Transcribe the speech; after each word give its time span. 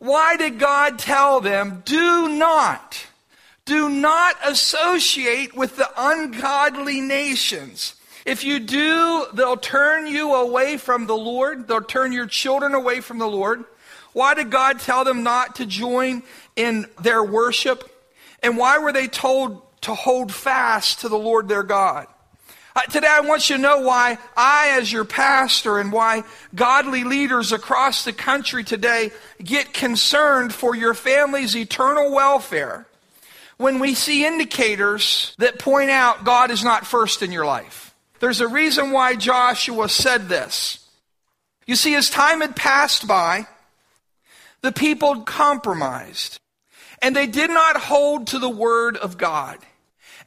Why 0.00 0.38
did 0.38 0.58
God 0.58 0.98
tell 0.98 1.42
them, 1.42 1.82
do 1.84 2.30
not, 2.30 3.06
do 3.66 3.90
not 3.90 4.34
associate 4.44 5.54
with 5.54 5.76
the 5.76 5.90
ungodly 5.94 7.02
nations? 7.02 7.94
If 8.24 8.42
you 8.42 8.60
do, 8.60 9.26
they'll 9.34 9.58
turn 9.58 10.06
you 10.06 10.34
away 10.34 10.78
from 10.78 11.06
the 11.06 11.16
Lord. 11.16 11.68
They'll 11.68 11.82
turn 11.82 12.12
your 12.12 12.26
children 12.26 12.74
away 12.74 13.00
from 13.02 13.18
the 13.18 13.28
Lord. 13.28 13.64
Why 14.14 14.32
did 14.32 14.50
God 14.50 14.80
tell 14.80 15.04
them 15.04 15.22
not 15.22 15.56
to 15.56 15.66
join 15.66 16.22
in 16.56 16.86
their 17.02 17.22
worship? 17.22 17.86
And 18.42 18.56
why 18.56 18.78
were 18.78 18.92
they 18.92 19.06
told 19.06 19.62
to 19.82 19.94
hold 19.94 20.32
fast 20.32 21.00
to 21.00 21.10
the 21.10 21.18
Lord 21.18 21.46
their 21.46 21.62
God? 21.62 22.06
Today, 22.88 23.08
I 23.08 23.20
want 23.20 23.50
you 23.50 23.56
to 23.56 23.62
know 23.62 23.80
why 23.80 24.18
I, 24.36 24.76
as 24.78 24.92
your 24.92 25.04
pastor, 25.04 25.78
and 25.78 25.92
why 25.92 26.24
godly 26.54 27.04
leaders 27.04 27.52
across 27.52 28.04
the 28.04 28.12
country 28.12 28.64
today 28.64 29.10
get 29.42 29.74
concerned 29.74 30.54
for 30.54 30.74
your 30.74 30.94
family's 30.94 31.56
eternal 31.56 32.12
welfare 32.12 32.86
when 33.56 33.78
we 33.78 33.94
see 33.94 34.24
indicators 34.24 35.34
that 35.38 35.58
point 35.58 35.90
out 35.90 36.24
God 36.24 36.50
is 36.50 36.64
not 36.64 36.86
first 36.86 37.22
in 37.22 37.32
your 37.32 37.44
life. 37.44 37.94
There's 38.20 38.40
a 38.40 38.48
reason 38.48 38.90
why 38.90 39.16
Joshua 39.16 39.88
said 39.88 40.28
this. 40.28 40.88
You 41.66 41.76
see, 41.76 41.94
as 41.94 42.08
time 42.08 42.40
had 42.40 42.56
passed 42.56 43.06
by, 43.06 43.46
the 44.62 44.72
people 44.72 45.22
compromised 45.22 46.38
and 47.02 47.14
they 47.16 47.26
did 47.26 47.50
not 47.50 47.76
hold 47.76 48.28
to 48.28 48.38
the 48.38 48.50
word 48.50 48.96
of 48.96 49.16
God. 49.16 49.58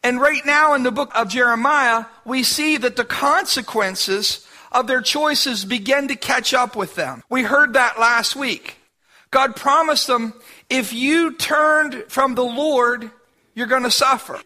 And 0.04 0.20
right 0.20 0.46
now 0.46 0.74
in 0.74 0.84
the 0.84 0.92
book 0.92 1.12
of 1.16 1.30
Jeremiah, 1.30 2.06
we 2.26 2.44
see 2.44 2.76
that 2.78 2.98
the 2.98 3.06
consequences 3.06 4.46
of 4.72 4.88
their 4.88 5.02
choices 5.02 5.64
begin 5.64 6.10
to 6.10 6.16
catch 6.16 6.54
up 6.54 6.76
with 6.76 6.96
them. 6.96 7.24
We 7.30 7.44
heard 7.44 7.74
that 7.74 8.00
last 8.00 8.36
week. 8.36 8.78
God 9.32 9.56
promised 9.56 10.08
them, 10.08 10.34
if 10.70 10.94
you 10.94 11.34
turned 11.34 12.06
from 12.10 12.36
the 12.36 12.44
Lord, 12.44 13.10
you're 13.56 13.68
going 13.68 13.84
to 13.84 13.92
suffer. 13.92 14.40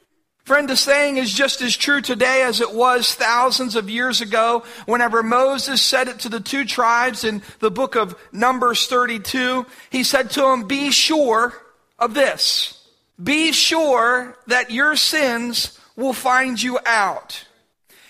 Friend, 0.45 0.69
the 0.69 0.77
saying 0.77 1.17
is 1.17 1.33
just 1.33 1.61
as 1.61 1.75
true 1.75 2.01
today 2.01 2.43
as 2.43 2.61
it 2.61 2.73
was 2.73 3.13
thousands 3.13 3.75
of 3.75 3.89
years 3.89 4.21
ago 4.21 4.63
whenever 4.85 5.21
Moses 5.21 5.81
said 5.81 6.07
it 6.07 6.19
to 6.19 6.29
the 6.29 6.39
two 6.39 6.63
tribes 6.63 7.25
in 7.25 7.41
the 7.59 7.71
book 7.71 7.95
of 7.95 8.15
Numbers 8.31 8.87
32. 8.87 9.65
He 9.89 10.03
said 10.03 10.29
to 10.31 10.41
them, 10.41 10.65
be 10.65 10.91
sure 10.91 11.53
of 11.99 12.13
this. 12.13 12.76
Be 13.21 13.51
sure 13.51 14.37
that 14.47 14.71
your 14.71 14.95
sins 14.95 15.79
will 15.95 16.13
find 16.13 16.61
you 16.61 16.79
out. 16.85 17.45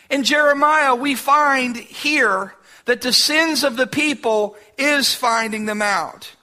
In 0.09 0.23
Jeremiah, 0.23 0.95
we 0.95 1.15
find 1.15 1.75
here 1.75 2.53
that 2.85 3.01
the 3.01 3.13
sins 3.13 3.63
of 3.63 3.77
the 3.77 3.87
people 3.87 4.55
is 4.77 5.13
finding 5.13 5.65
them 5.65 5.81
out. 5.81 6.33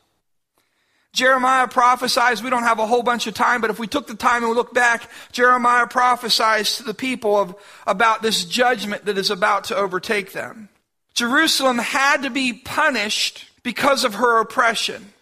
Jeremiah 1.13 1.69
prophesies, 1.69 2.43
we 2.43 2.51
don't 2.51 2.65
have 2.65 2.81
a 2.81 2.87
whole 2.87 3.05
bunch 3.05 3.29
of 3.29 3.35
time, 3.35 3.61
but 3.61 3.71
if 3.71 3.79
we 3.79 3.87
took 3.87 4.09
the 4.09 4.17
time 4.17 4.43
and 4.43 4.51
we 4.51 4.57
look 4.57 4.75
back, 4.75 5.09
Jeremiah 5.31 5.87
prophesies 5.87 6.77
to 6.77 6.83
the 6.83 6.93
people 6.93 7.37
of, 7.37 7.55
about 7.87 8.21
this 8.21 8.45
judgment 8.45 9.05
that 9.05 9.17
is 9.17 9.31
about 9.31 9.65
to 9.65 9.77
overtake 9.77 10.33
them. 10.33 10.69
Jerusalem 11.15 11.79
had 11.79 12.25
to 12.25 12.31
be 12.31 12.53
punished 12.53 13.47
because 13.63 14.03
of 14.03 14.15
her 14.15 14.41
oppression. 14.41 15.14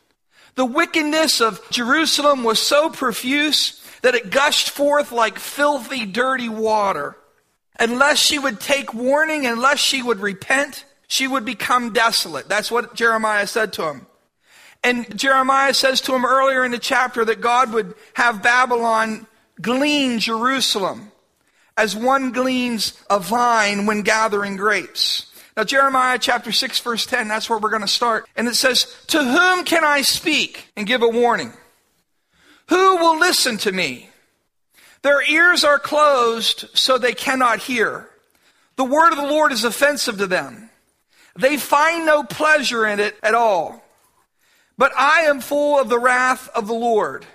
The 0.54 0.64
wickedness 0.64 1.40
of 1.40 1.60
Jerusalem 1.70 2.44
was 2.44 2.60
so 2.60 2.90
profuse 2.90 3.82
that 4.02 4.14
it 4.14 4.30
gushed 4.30 4.70
forth 4.70 5.12
like 5.12 5.38
filthy, 5.38 6.04
dirty 6.06 6.48
water. 6.48 7.16
Unless 7.78 8.18
she 8.18 8.38
would 8.38 8.60
take 8.60 8.92
warning, 8.92 9.46
unless 9.46 9.78
she 9.78 10.02
would 10.02 10.20
repent, 10.20 10.84
she 11.08 11.26
would 11.26 11.44
become 11.44 11.92
desolate. 11.92 12.48
That's 12.48 12.70
what 12.70 12.94
Jeremiah 12.94 13.46
said 13.46 13.72
to 13.74 13.88
him. 13.88 14.06
And 14.84 15.16
Jeremiah 15.18 15.74
says 15.74 16.00
to 16.02 16.14
him 16.14 16.24
earlier 16.24 16.64
in 16.64 16.72
the 16.72 16.78
chapter 16.78 17.24
that 17.24 17.40
God 17.40 17.72
would 17.72 17.94
have 18.14 18.42
Babylon 18.42 19.26
glean 19.60 20.18
Jerusalem 20.18 21.12
as 21.76 21.96
one 21.96 22.32
gleans 22.32 23.00
a 23.08 23.18
vine 23.18 23.86
when 23.86 24.02
gathering 24.02 24.56
grapes. 24.56 25.31
Now, 25.56 25.64
Jeremiah 25.64 26.18
chapter 26.18 26.50
6, 26.50 26.80
verse 26.80 27.04
10, 27.04 27.28
that's 27.28 27.50
where 27.50 27.58
we're 27.58 27.70
going 27.70 27.82
to 27.82 27.88
start. 27.88 28.26
And 28.36 28.48
it 28.48 28.54
says, 28.54 28.96
To 29.08 29.22
whom 29.22 29.64
can 29.64 29.84
I 29.84 30.02
speak 30.02 30.70
and 30.76 30.86
give 30.86 31.02
a 31.02 31.08
warning? 31.08 31.52
Who 32.68 32.96
will 32.96 33.18
listen 33.18 33.58
to 33.58 33.72
me? 33.72 34.08
Their 35.02 35.28
ears 35.28 35.64
are 35.64 35.78
closed, 35.78 36.66
so 36.74 36.96
they 36.96 37.12
cannot 37.12 37.58
hear. 37.58 38.08
The 38.76 38.84
word 38.84 39.10
of 39.10 39.18
the 39.18 39.26
Lord 39.26 39.52
is 39.52 39.64
offensive 39.64 40.16
to 40.18 40.26
them. 40.26 40.70
They 41.38 41.56
find 41.56 42.06
no 42.06 42.22
pleasure 42.22 42.86
in 42.86 43.00
it 43.00 43.16
at 43.22 43.34
all. 43.34 43.84
But 44.78 44.92
I 44.96 45.22
am 45.22 45.40
full 45.40 45.78
of 45.78 45.88
the 45.88 45.98
wrath 45.98 46.48
of 46.54 46.66
the 46.66 46.74
Lord, 46.74 47.26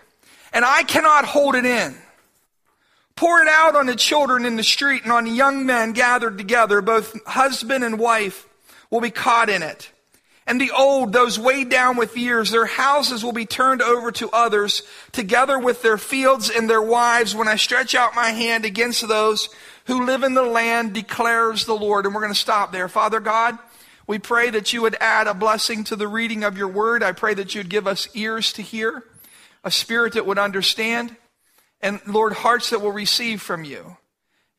and 0.53 0.65
I 0.65 0.83
cannot 0.83 1.25
hold 1.25 1.55
it 1.55 1.65
in. 1.65 1.95
Pour 3.17 3.41
it 3.41 3.47
out 3.49 3.75
on 3.75 3.87
the 3.87 3.95
children 3.95 4.45
in 4.45 4.55
the 4.57 4.63
street 4.63 5.03
and 5.03 5.11
on 5.11 5.25
the 5.25 5.31
young 5.31 5.65
men 5.65 5.91
gathered 5.91 6.37
together. 6.37 6.81
Both 6.81 7.19
husband 7.25 7.83
and 7.83 7.99
wife 7.99 8.47
will 8.91 9.01
be 9.01 9.09
caught 9.09 9.49
in 9.49 9.63
it. 9.63 9.91
And 10.45 10.61
the 10.61 10.71
old, 10.71 11.11
those 11.11 11.37
weighed 11.37 11.69
down 11.69 11.97
with 11.97 12.15
years, 12.15 12.51
their 12.51 12.67
houses 12.67 13.23
will 13.23 13.33
be 13.33 13.47
turned 13.47 13.81
over 13.81 14.11
to 14.13 14.29
others, 14.29 14.83
together 15.11 15.59
with 15.59 15.81
their 15.81 15.97
fields 15.97 16.49
and 16.49 16.69
their 16.69 16.81
wives, 16.81 17.35
when 17.35 17.47
I 17.49 17.57
stretch 17.57 17.95
out 17.95 18.15
my 18.15 18.29
hand 18.29 18.63
against 18.63 19.05
those 19.07 19.49
who 19.87 20.05
live 20.05 20.23
in 20.23 20.35
the 20.35 20.43
land, 20.43 20.93
declares 20.93 21.65
the 21.65 21.75
Lord. 21.75 22.05
And 22.05 22.13
we're 22.13 22.21
going 22.21 22.33
to 22.33 22.39
stop 22.39 22.71
there. 22.71 22.87
Father 22.87 23.19
God, 23.19 23.57
we 24.05 24.19
pray 24.19 24.51
that 24.51 24.71
you 24.71 24.83
would 24.83 24.95
add 25.01 25.25
a 25.25 25.33
blessing 25.33 25.83
to 25.85 25.95
the 25.95 26.07
reading 26.07 26.43
of 26.43 26.55
your 26.57 26.69
word. 26.69 27.01
I 27.03 27.13
pray 27.13 27.33
that 27.33 27.55
you'd 27.55 27.67
give 27.67 27.87
us 27.87 28.07
ears 28.13 28.53
to 28.53 28.61
hear, 28.61 29.03
a 29.63 29.71
spirit 29.71 30.13
that 30.13 30.27
would 30.27 30.39
understand, 30.39 31.15
and 31.81 32.01
Lord, 32.07 32.33
hearts 32.33 32.69
that 32.71 32.81
will 32.81 32.91
receive 32.91 33.41
from 33.41 33.63
you. 33.63 33.97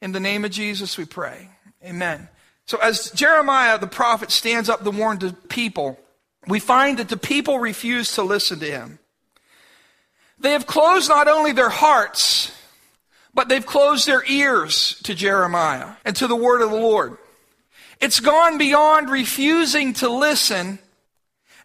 In 0.00 0.12
the 0.12 0.20
name 0.20 0.44
of 0.44 0.50
Jesus, 0.50 0.96
we 0.96 1.04
pray. 1.04 1.48
Amen. 1.84 2.28
So 2.66 2.78
as 2.78 3.10
Jeremiah 3.12 3.78
the 3.78 3.86
prophet 3.86 4.30
stands 4.30 4.68
up 4.68 4.84
to 4.84 4.90
warn 4.90 5.18
the 5.18 5.32
people, 5.32 5.98
we 6.46 6.60
find 6.60 6.98
that 6.98 7.08
the 7.08 7.16
people 7.16 7.58
refuse 7.58 8.12
to 8.12 8.22
listen 8.22 8.60
to 8.60 8.70
him. 8.70 8.98
They 10.38 10.52
have 10.52 10.66
closed 10.66 11.08
not 11.08 11.28
only 11.28 11.52
their 11.52 11.68
hearts, 11.68 12.52
but 13.34 13.48
they've 13.48 13.64
closed 13.64 14.06
their 14.06 14.24
ears 14.26 15.00
to 15.04 15.14
Jeremiah 15.14 15.92
and 16.04 16.14
to 16.16 16.26
the 16.26 16.36
word 16.36 16.62
of 16.62 16.70
the 16.70 16.76
Lord. 16.76 17.18
It's 18.00 18.20
gone 18.20 18.58
beyond 18.58 19.10
refusing 19.10 19.92
to 19.94 20.08
listen. 20.08 20.78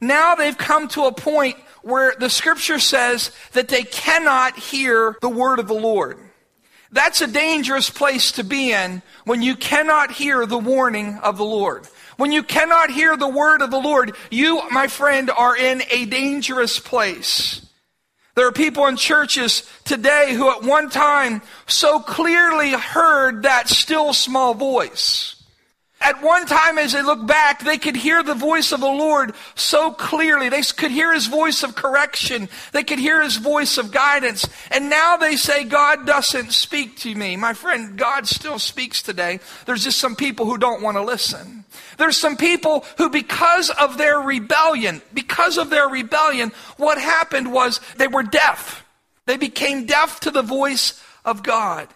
Now 0.01 0.35
they've 0.35 0.57
come 0.57 0.87
to 0.89 1.05
a 1.05 1.11
point 1.11 1.57
where 1.83 2.15
the 2.17 2.29
scripture 2.29 2.79
says 2.79 3.31
that 3.51 3.67
they 3.67 3.83
cannot 3.83 4.57
hear 4.57 5.17
the 5.21 5.29
word 5.29 5.59
of 5.59 5.67
the 5.67 5.73
Lord. 5.73 6.17
That's 6.91 7.21
a 7.21 7.27
dangerous 7.27 7.89
place 7.89 8.33
to 8.33 8.43
be 8.43 8.71
in 8.71 9.01
when 9.25 9.41
you 9.41 9.55
cannot 9.55 10.11
hear 10.11 10.45
the 10.45 10.57
warning 10.57 11.17
of 11.17 11.37
the 11.37 11.45
Lord. 11.45 11.87
When 12.17 12.31
you 12.31 12.43
cannot 12.43 12.91
hear 12.91 13.17
the 13.17 13.27
word 13.27 13.61
of 13.61 13.71
the 13.71 13.79
Lord, 13.79 14.15
you, 14.29 14.61
my 14.69 14.87
friend, 14.87 15.29
are 15.29 15.57
in 15.57 15.81
a 15.89 16.05
dangerous 16.05 16.79
place. 16.79 17.65
There 18.35 18.47
are 18.47 18.51
people 18.51 18.87
in 18.87 18.97
churches 18.97 19.69
today 19.83 20.33
who 20.33 20.49
at 20.49 20.63
one 20.63 20.89
time 20.89 21.41
so 21.67 21.99
clearly 21.99 22.71
heard 22.71 23.43
that 23.43 23.69
still 23.69 24.13
small 24.13 24.53
voice. 24.53 25.42
At 26.03 26.21
one 26.21 26.45
time, 26.45 26.77
as 26.77 26.91
they 26.91 27.01
look 27.01 27.25
back, 27.25 27.63
they 27.63 27.77
could 27.77 27.95
hear 27.95 28.21
the 28.21 28.33
voice 28.35 28.73
of 28.73 28.81
the 28.81 28.85
Lord 28.85 29.33
so 29.55 29.91
clearly. 29.91 30.49
They 30.49 30.61
could 30.61 30.91
hear 30.91 31.13
his 31.13 31.27
voice 31.27 31.63
of 31.63 31.75
correction. 31.75 32.49
They 32.73 32.83
could 32.83 32.99
hear 32.99 33.23
his 33.23 33.37
voice 33.37 33.77
of 33.77 33.91
guidance. 33.91 34.45
And 34.69 34.89
now 34.89 35.15
they 35.15 35.37
say, 35.37 35.63
God 35.63 36.05
doesn't 36.05 36.51
speak 36.51 36.97
to 36.99 37.15
me. 37.15 37.37
My 37.37 37.53
friend, 37.53 37.97
God 37.97 38.27
still 38.27 38.59
speaks 38.59 39.01
today. 39.01 39.39
There's 39.65 39.85
just 39.85 39.97
some 39.97 40.17
people 40.17 40.45
who 40.45 40.57
don't 40.57 40.81
want 40.81 40.97
to 40.97 41.03
listen. 41.03 41.63
There's 41.97 42.17
some 42.17 42.35
people 42.35 42.85
who, 42.97 43.09
because 43.09 43.69
of 43.69 43.97
their 43.97 44.19
rebellion, 44.19 45.01
because 45.13 45.57
of 45.57 45.69
their 45.69 45.87
rebellion, 45.87 46.51
what 46.75 46.97
happened 46.97 47.53
was 47.53 47.79
they 47.95 48.07
were 48.07 48.23
deaf. 48.23 48.85
They 49.25 49.37
became 49.37 49.85
deaf 49.85 50.19
to 50.21 50.31
the 50.31 50.41
voice 50.41 51.01
of 51.23 51.43
God. 51.43 51.87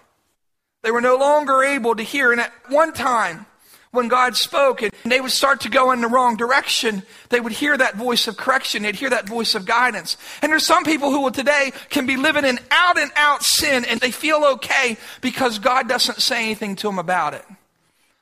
They 0.82 0.92
were 0.92 1.02
no 1.02 1.18
longer 1.18 1.62
able 1.62 1.96
to 1.96 2.04
hear. 2.04 2.32
And 2.32 2.40
at 2.40 2.54
one 2.70 2.94
time, 2.94 3.46
when 3.92 4.08
God 4.08 4.36
spoke 4.36 4.82
and 4.82 4.92
they 5.06 5.22
would 5.22 5.32
start 5.32 5.62
to 5.62 5.70
go 5.70 5.92
in 5.92 6.02
the 6.02 6.08
wrong 6.08 6.36
direction, 6.36 7.04
they 7.30 7.40
would 7.40 7.54
hear 7.54 7.78
that 7.78 7.96
voice 7.96 8.28
of 8.28 8.38
correction. 8.38 8.84
They'd 8.84 8.96
hear 8.96 9.10
that 9.10 9.28
voice 9.28 9.56
of 9.56 9.66
guidance. 9.66 10.18
And 10.42 10.52
there's 10.52 10.66
some 10.66 10.84
people 10.84 11.12
who 11.12 11.22
will 11.22 11.32
today 11.32 11.72
can 11.90 12.06
be 12.06 12.18
living 12.18 12.46
in 12.46 12.60
out 12.70 12.98
and 12.98 13.12
out 13.16 13.44
sin 13.44 13.86
and 13.86 14.00
they 14.00 14.12
feel 14.12 14.44
okay 14.54 14.98
because 15.22 15.60
God 15.60 15.88
doesn't 15.88 16.22
say 16.22 16.44
anything 16.44 16.76
to 16.78 16.88
them 16.88 17.00
about 17.00 17.34
it. 17.34 17.46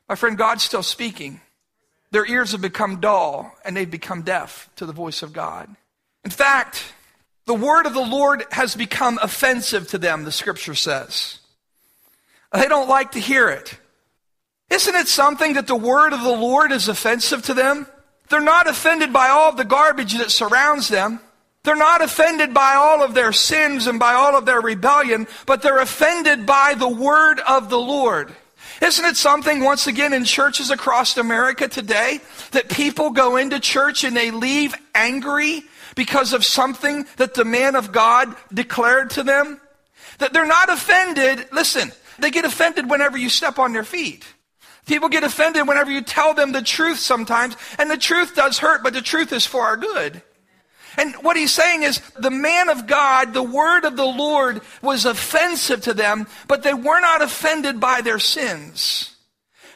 My 0.07 0.15
friend, 0.15 0.37
God's 0.37 0.63
still 0.63 0.83
speaking. 0.83 1.41
Their 2.11 2.25
ears 2.25 2.51
have 2.51 2.61
become 2.61 2.99
dull 2.99 3.53
and 3.65 3.75
they've 3.75 3.89
become 3.89 4.21
deaf 4.21 4.69
to 4.75 4.85
the 4.85 4.93
voice 4.93 5.23
of 5.23 5.33
God. 5.33 5.75
In 6.23 6.31
fact, 6.31 6.93
the 7.45 7.53
word 7.53 7.85
of 7.85 7.93
the 7.93 8.05
Lord 8.05 8.43
has 8.51 8.75
become 8.75 9.19
offensive 9.21 9.87
to 9.89 9.97
them, 9.97 10.23
the 10.23 10.31
scripture 10.31 10.75
says. 10.75 11.39
They 12.53 12.67
don't 12.67 12.87
like 12.87 13.11
to 13.11 13.19
hear 13.19 13.49
it. 13.49 13.77
Isn't 14.69 14.95
it 14.95 15.07
something 15.07 15.53
that 15.53 15.67
the 15.67 15.75
word 15.75 16.13
of 16.13 16.23
the 16.23 16.29
Lord 16.29 16.71
is 16.71 16.87
offensive 16.87 17.43
to 17.43 17.53
them? 17.53 17.87
They're 18.29 18.41
not 18.41 18.67
offended 18.67 19.13
by 19.13 19.29
all 19.29 19.53
the 19.53 19.63
garbage 19.63 20.17
that 20.17 20.31
surrounds 20.31 20.87
them. 20.87 21.19
They're 21.63 21.75
not 21.75 22.03
offended 22.03 22.53
by 22.53 22.75
all 22.75 23.03
of 23.03 23.13
their 23.13 23.33
sins 23.33 23.87
and 23.87 23.99
by 23.99 24.13
all 24.13 24.35
of 24.35 24.45
their 24.45 24.61
rebellion, 24.61 25.27
but 25.45 25.61
they're 25.61 25.79
offended 25.79 26.45
by 26.45 26.75
the 26.75 26.89
word 26.89 27.39
of 27.39 27.69
the 27.69 27.79
Lord. 27.79 28.33
Isn't 28.81 29.05
it 29.05 29.15
something, 29.15 29.63
once 29.63 29.87
again, 29.87 30.13
in 30.13 30.25
churches 30.25 30.69
across 30.69 31.17
America 31.17 31.67
today, 31.67 32.19
that 32.51 32.69
people 32.69 33.09
go 33.11 33.37
into 33.37 33.59
church 33.59 34.03
and 34.03 34.15
they 34.15 34.31
leave 34.31 34.75
angry 34.93 35.63
because 35.95 36.33
of 36.33 36.43
something 36.43 37.05
that 37.17 37.33
the 37.33 37.45
man 37.45 37.75
of 37.75 37.91
God 37.91 38.35
declared 38.53 39.11
to 39.11 39.23
them? 39.23 39.61
That 40.17 40.33
they're 40.33 40.45
not 40.45 40.69
offended. 40.69 41.47
Listen, 41.51 41.91
they 42.19 42.31
get 42.31 42.45
offended 42.45 42.89
whenever 42.89 43.17
you 43.17 43.29
step 43.29 43.59
on 43.59 43.73
their 43.73 43.83
feet. 43.83 44.25
People 44.85 45.09
get 45.09 45.23
offended 45.23 45.67
whenever 45.67 45.91
you 45.91 46.01
tell 46.01 46.33
them 46.33 46.51
the 46.51 46.61
truth 46.61 46.99
sometimes, 46.99 47.55
and 47.79 47.89
the 47.89 47.97
truth 47.97 48.35
does 48.35 48.59
hurt, 48.59 48.83
but 48.83 48.93
the 48.93 49.01
truth 49.01 49.33
is 49.33 49.45
for 49.45 49.61
our 49.63 49.77
good. 49.77 50.21
And 50.97 51.15
what 51.15 51.35
he's 51.35 51.53
saying 51.53 51.83
is 51.83 51.99
the 52.17 52.31
man 52.31 52.69
of 52.69 52.87
God, 52.87 53.33
the 53.33 53.43
word 53.43 53.83
of 53.83 53.97
the 53.97 54.05
Lord 54.05 54.61
was 54.81 55.05
offensive 55.05 55.81
to 55.81 55.93
them, 55.93 56.27
but 56.47 56.63
they 56.63 56.73
were 56.73 57.01
not 57.01 57.21
offended 57.21 57.79
by 57.79 58.01
their 58.01 58.19
sins. 58.19 59.14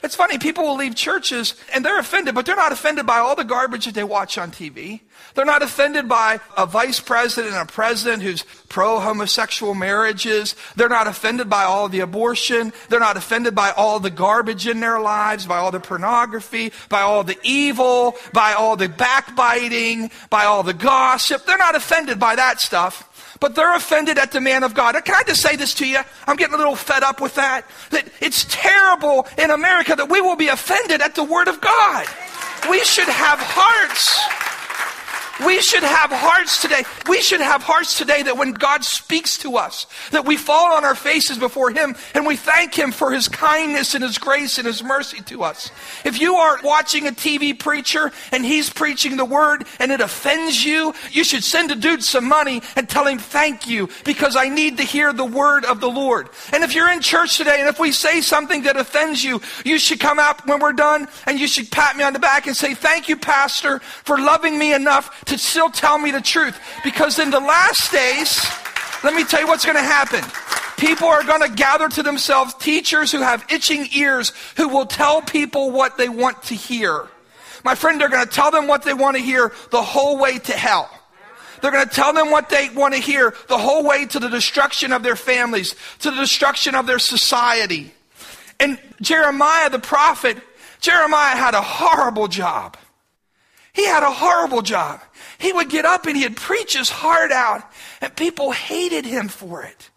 It's 0.01 0.15
funny, 0.15 0.37
people 0.37 0.63
will 0.63 0.77
leave 0.77 0.95
churches 0.95 1.55
and 1.73 1.83
they're 1.83 1.99
offended, 1.99 2.33
but 2.33 2.45
they're 2.45 2.55
not 2.55 2.71
offended 2.71 3.05
by 3.05 3.17
all 3.17 3.35
the 3.35 3.43
garbage 3.43 3.85
that 3.85 3.95
they 3.95 4.03
watch 4.03 4.37
on 4.37 4.51
TV. 4.51 5.01
They're 5.35 5.45
not 5.45 5.61
offended 5.61 6.07
by 6.07 6.39
a 6.57 6.65
vice 6.65 6.99
president 6.99 7.53
and 7.53 7.69
a 7.69 7.71
president 7.71 8.23
who's 8.23 8.43
pro 8.69 8.99
homosexual 8.99 9.75
marriages. 9.75 10.55
They're 10.75 10.89
not 10.89 11.07
offended 11.07 11.49
by 11.49 11.63
all 11.63 11.89
the 11.89 11.99
abortion. 11.99 12.71
They're 12.87 12.99
not 12.99 13.17
offended 13.17 13.55
by 13.55 13.71
all 13.71 13.99
the 13.99 14.09
garbage 14.09 14.67
in 14.67 14.79
their 14.79 14.99
lives, 14.99 15.45
by 15.45 15.57
all 15.57 15.71
the 15.71 15.79
pornography, 15.79 16.71
by 16.87 17.01
all 17.01 17.23
the 17.23 17.37
evil, 17.43 18.15
by 18.33 18.53
all 18.53 18.77
the 18.77 18.89
backbiting, 18.89 20.11
by 20.29 20.45
all 20.45 20.63
the 20.63 20.73
gossip. 20.73 21.45
They're 21.45 21.57
not 21.57 21.75
offended 21.75 22.19
by 22.19 22.35
that 22.35 22.61
stuff. 22.61 23.08
But 23.39 23.55
they're 23.55 23.75
offended 23.75 24.17
at 24.17 24.31
the 24.31 24.41
man 24.41 24.63
of 24.63 24.73
God. 24.73 24.93
Can 25.05 25.15
I 25.15 25.23
just 25.23 25.41
say 25.41 25.55
this 25.55 25.73
to 25.75 25.87
you? 25.87 25.99
I'm 26.27 26.35
getting 26.35 26.55
a 26.55 26.57
little 26.57 26.75
fed 26.75 27.03
up 27.03 27.21
with 27.21 27.35
that. 27.35 27.65
That 27.91 28.07
it's 28.19 28.45
terrible 28.49 29.27
in 29.37 29.49
America 29.49 29.95
that 29.95 30.09
we 30.09 30.19
will 30.19 30.35
be 30.35 30.49
offended 30.49 31.01
at 31.01 31.15
the 31.15 31.23
word 31.23 31.47
of 31.47 31.61
God. 31.61 32.05
We 32.69 32.83
should 32.83 33.07
have 33.07 33.39
hearts 33.39 34.48
we 35.45 35.61
should 35.61 35.83
have 35.83 36.11
hearts 36.11 36.61
today. 36.61 36.83
We 37.07 37.21
should 37.21 37.41
have 37.41 37.63
hearts 37.63 37.97
today 37.97 38.23
that 38.23 38.37
when 38.37 38.51
God 38.51 38.83
speaks 38.83 39.37
to 39.39 39.57
us, 39.57 39.87
that 40.11 40.25
we 40.25 40.37
fall 40.37 40.73
on 40.73 40.83
our 40.83 40.95
faces 40.95 41.37
before 41.37 41.71
Him 41.71 41.95
and 42.13 42.25
we 42.25 42.35
thank 42.35 42.73
Him 42.73 42.91
for 42.91 43.11
His 43.11 43.27
kindness 43.27 43.95
and 43.95 44.03
His 44.03 44.17
grace 44.17 44.57
and 44.57 44.67
His 44.67 44.83
mercy 44.83 45.21
to 45.21 45.43
us. 45.43 45.71
If 46.03 46.19
you 46.19 46.35
are 46.35 46.59
watching 46.63 47.07
a 47.07 47.11
TV 47.11 47.57
preacher 47.57 48.11
and 48.31 48.45
he's 48.45 48.69
preaching 48.69 49.17
the 49.17 49.25
word 49.25 49.65
and 49.79 49.91
it 49.91 50.01
offends 50.01 50.63
you, 50.63 50.93
you 51.11 51.23
should 51.23 51.43
send 51.43 51.71
a 51.71 51.75
dude 51.75 52.03
some 52.03 52.27
money 52.27 52.61
and 52.75 52.89
tell 52.89 53.07
him 53.07 53.19
thank 53.19 53.67
you 53.67 53.89
because 54.05 54.35
I 54.35 54.49
need 54.49 54.77
to 54.77 54.83
hear 54.83 55.13
the 55.13 55.25
word 55.25 55.65
of 55.65 55.79
the 55.79 55.89
Lord. 55.89 56.29
And 56.51 56.63
if 56.63 56.75
you're 56.75 56.91
in 56.91 57.01
church 57.01 57.37
today 57.37 57.59
and 57.59 57.69
if 57.69 57.79
we 57.79 57.91
say 57.91 58.21
something 58.21 58.63
that 58.63 58.77
offends 58.77 59.23
you, 59.23 59.41
you 59.63 59.79
should 59.79 59.99
come 59.99 60.19
out 60.19 60.45
when 60.47 60.59
we're 60.59 60.73
done 60.73 61.07
and 61.25 61.39
you 61.39 61.47
should 61.47 61.71
pat 61.71 61.95
me 61.95 62.03
on 62.03 62.13
the 62.13 62.19
back 62.19 62.47
and 62.47 62.55
say, 62.55 62.73
thank 62.73 63.07
you, 63.07 63.15
pastor, 63.15 63.79
for 63.79 64.17
loving 64.17 64.57
me 64.57 64.73
enough 64.73 65.23
to 65.29 65.37
still 65.37 65.69
tell 65.69 65.97
me 65.97 66.11
the 66.11 66.21
truth. 66.21 66.59
Because 66.83 67.19
in 67.19 67.29
the 67.29 67.39
last 67.39 67.91
days, 67.91 68.45
let 69.03 69.13
me 69.13 69.23
tell 69.23 69.41
you 69.41 69.47
what's 69.47 69.65
going 69.65 69.77
to 69.77 69.83
happen. 69.83 70.23
People 70.77 71.07
are 71.07 71.23
going 71.23 71.41
to 71.41 71.55
gather 71.55 71.89
to 71.89 72.03
themselves 72.03 72.53
teachers 72.55 73.11
who 73.11 73.21
have 73.21 73.45
itching 73.49 73.87
ears 73.95 74.33
who 74.57 74.69
will 74.69 74.85
tell 74.85 75.21
people 75.21 75.71
what 75.71 75.97
they 75.97 76.09
want 76.09 76.41
to 76.43 76.55
hear. 76.55 77.07
My 77.63 77.75
friend, 77.75 77.99
they're 77.99 78.09
going 78.09 78.25
to 78.25 78.31
tell 78.31 78.51
them 78.51 78.67
what 78.67 78.83
they 78.83 78.93
want 78.93 79.17
to 79.17 79.21
hear 79.21 79.53
the 79.71 79.81
whole 79.81 80.17
way 80.17 80.39
to 80.39 80.53
hell. 80.53 80.89
They're 81.61 81.71
going 81.71 81.87
to 81.87 81.93
tell 81.93 82.13
them 82.13 82.31
what 82.31 82.49
they 82.49 82.69
want 82.69 82.93
to 82.93 83.01
hear 83.01 83.35
the 83.49 83.57
whole 83.57 83.83
way 83.83 84.05
to 84.05 84.19
the 84.19 84.29
destruction 84.29 84.93
of 84.93 85.03
their 85.03 85.17
families, 85.17 85.75
to 85.99 86.11
the 86.11 86.17
destruction 86.17 86.73
of 86.75 86.87
their 86.87 86.99
society. 86.99 87.93
And 88.59 88.79
Jeremiah 89.01 89.69
the 89.69 89.79
prophet, 89.79 90.37
Jeremiah 90.79 91.35
had 91.35 91.53
a 91.53 91.61
horrible 91.61 92.29
job. 92.29 92.77
He 93.73 93.85
had 93.85 94.03
a 94.03 94.11
horrible 94.11 94.61
job. 94.61 95.01
He 95.39 95.53
would 95.53 95.69
get 95.69 95.85
up 95.85 96.05
and 96.05 96.15
he'd 96.15 96.35
preach 96.35 96.77
his 96.77 96.89
heart 96.89 97.31
out, 97.31 97.63
and 98.01 98.15
people 98.15 98.51
hated 98.51 99.05
him 99.05 99.29
for 99.29 99.63
it. 99.63 99.89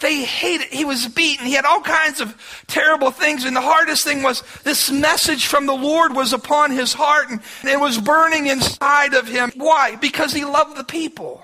They 0.00 0.22
hated, 0.24 0.68
he 0.68 0.84
was 0.84 1.08
beaten. 1.08 1.46
He 1.46 1.54
had 1.54 1.64
all 1.64 1.80
kinds 1.80 2.20
of 2.20 2.36
terrible 2.68 3.10
things. 3.10 3.44
And 3.44 3.56
the 3.56 3.60
hardest 3.60 4.04
thing 4.04 4.22
was 4.22 4.42
this 4.62 4.90
message 4.90 5.46
from 5.46 5.66
the 5.66 5.74
Lord 5.74 6.14
was 6.14 6.32
upon 6.32 6.70
his 6.70 6.92
heart 6.92 7.30
and 7.30 7.40
it 7.64 7.80
was 7.80 7.98
burning 7.98 8.46
inside 8.46 9.14
of 9.14 9.26
him. 9.26 9.50
Why? 9.56 9.96
Because 9.96 10.32
he 10.32 10.44
loved 10.44 10.76
the 10.76 10.84
people. 10.84 11.42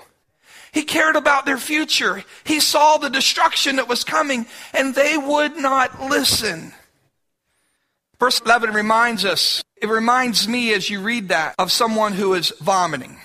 He 0.71 0.83
cared 0.83 1.17
about 1.17 1.45
their 1.45 1.57
future. 1.57 2.23
He 2.45 2.61
saw 2.61 2.97
the 2.97 3.09
destruction 3.09 3.75
that 3.75 3.89
was 3.89 4.05
coming 4.05 4.45
and 4.73 4.95
they 4.95 5.17
would 5.17 5.57
not 5.57 6.01
listen. 6.03 6.73
Verse 8.19 8.39
11 8.39 8.73
reminds 8.73 9.25
us, 9.25 9.63
it 9.85 9.89
reminds 9.89 10.47
me 10.47 10.73
as 10.73 10.89
you 10.89 10.99
read 10.99 11.29
that 11.29 11.53
of 11.59 11.71
someone 11.71 12.13
who 12.13 12.33
is 12.33 12.51
vomiting. 12.59 13.19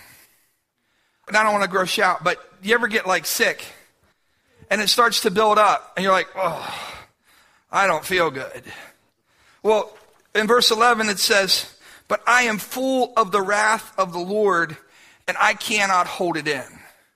And 1.26 1.34
I 1.34 1.42
don't 1.42 1.52
want 1.52 1.64
to 1.64 1.70
gross 1.70 1.98
out, 1.98 2.22
but 2.22 2.38
you 2.62 2.74
ever 2.74 2.86
get 2.86 3.06
like 3.06 3.24
sick 3.24 3.64
and 4.68 4.82
it 4.82 4.88
starts 4.88 5.22
to 5.22 5.30
build 5.30 5.56
up 5.56 5.94
and 5.96 6.04
you're 6.04 6.12
like, 6.12 6.28
oh, 6.36 6.98
I 7.72 7.86
don't 7.86 8.04
feel 8.04 8.30
good. 8.30 8.62
Well, 9.62 9.96
in 10.34 10.46
verse 10.46 10.70
11 10.70 11.08
it 11.08 11.18
says, 11.18 11.74
but 12.08 12.20
I 12.26 12.42
am 12.42 12.58
full 12.58 13.14
of 13.16 13.32
the 13.32 13.40
wrath 13.40 13.98
of 13.98 14.12
the 14.12 14.18
Lord 14.18 14.76
and 15.26 15.38
I 15.40 15.54
cannot 15.54 16.06
hold 16.06 16.36
it 16.36 16.46
in. 16.46 16.64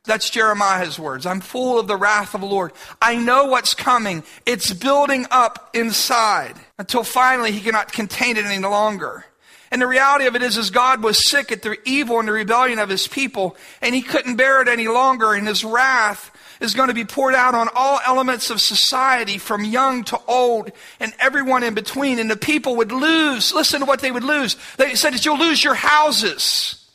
That's 0.05 0.31
Jeremiah's 0.31 0.99
words. 0.99 1.27
I'm 1.27 1.41
full 1.41 1.79
of 1.79 1.87
the 1.87 1.97
wrath 1.97 2.35
of 2.35 2.41
the 2.41 2.47
Lord. 2.47 2.73
I 3.03 3.17
know 3.17 3.47
what's 3.47 3.75
coming. 3.75 4.23
It's 4.47 4.73
building 4.73 5.27
up 5.31 5.69
inside 5.75 6.55
until 6.79 7.05
finally 7.05 7.53
he 7.53 7.61
cannot 7.61 7.93
contain 7.93 8.39
it 8.39 8.47
any 8.47 8.65
longer. 8.65 9.27
And 9.75 9.83
the 9.83 9.89
reality 9.89 10.27
of 10.27 10.37
it 10.37 10.43
is, 10.45 10.57
is 10.57 10.71
God 10.71 11.03
was 11.03 11.29
sick 11.29 11.51
at 11.51 11.63
the 11.63 11.77
evil 11.85 12.21
and 12.21 12.29
the 12.29 12.33
rebellion 12.33 12.79
of 12.79 12.89
his 12.89 13.09
people, 13.09 13.57
and 13.83 13.93
he 13.93 14.03
couldn't 14.03 14.37
bear 14.37 14.63
it 14.63 14.69
any 14.69 14.87
longer, 14.87 15.33
and 15.33 15.49
his 15.49 15.65
wrath 15.65 16.31
is 16.61 16.75
going 16.75 16.91
to 16.91 16.95
be 16.95 17.05
poured 17.05 17.35
out 17.35 17.57
on 17.57 17.69
all 17.75 17.99
elements 18.07 18.51
of 18.51 18.61
society, 18.61 19.37
from 19.37 19.65
young 19.65 20.05
to 20.05 20.21
old, 20.29 20.71
and 21.01 21.13
everyone 21.19 21.65
in 21.65 21.75
between. 21.75 22.21
And 22.21 22.31
the 22.31 22.37
people 22.37 22.77
would 22.77 22.93
lose. 22.93 23.53
Listen 23.53 23.81
to 23.81 23.85
what 23.85 23.99
they 23.99 24.13
would 24.13 24.23
lose. 24.23 24.57
They 24.77 24.95
said 24.95 25.13
that 25.13 25.25
you'll 25.25 25.41
lose 25.41 25.65
your 25.65 25.75
houses. 25.75 26.89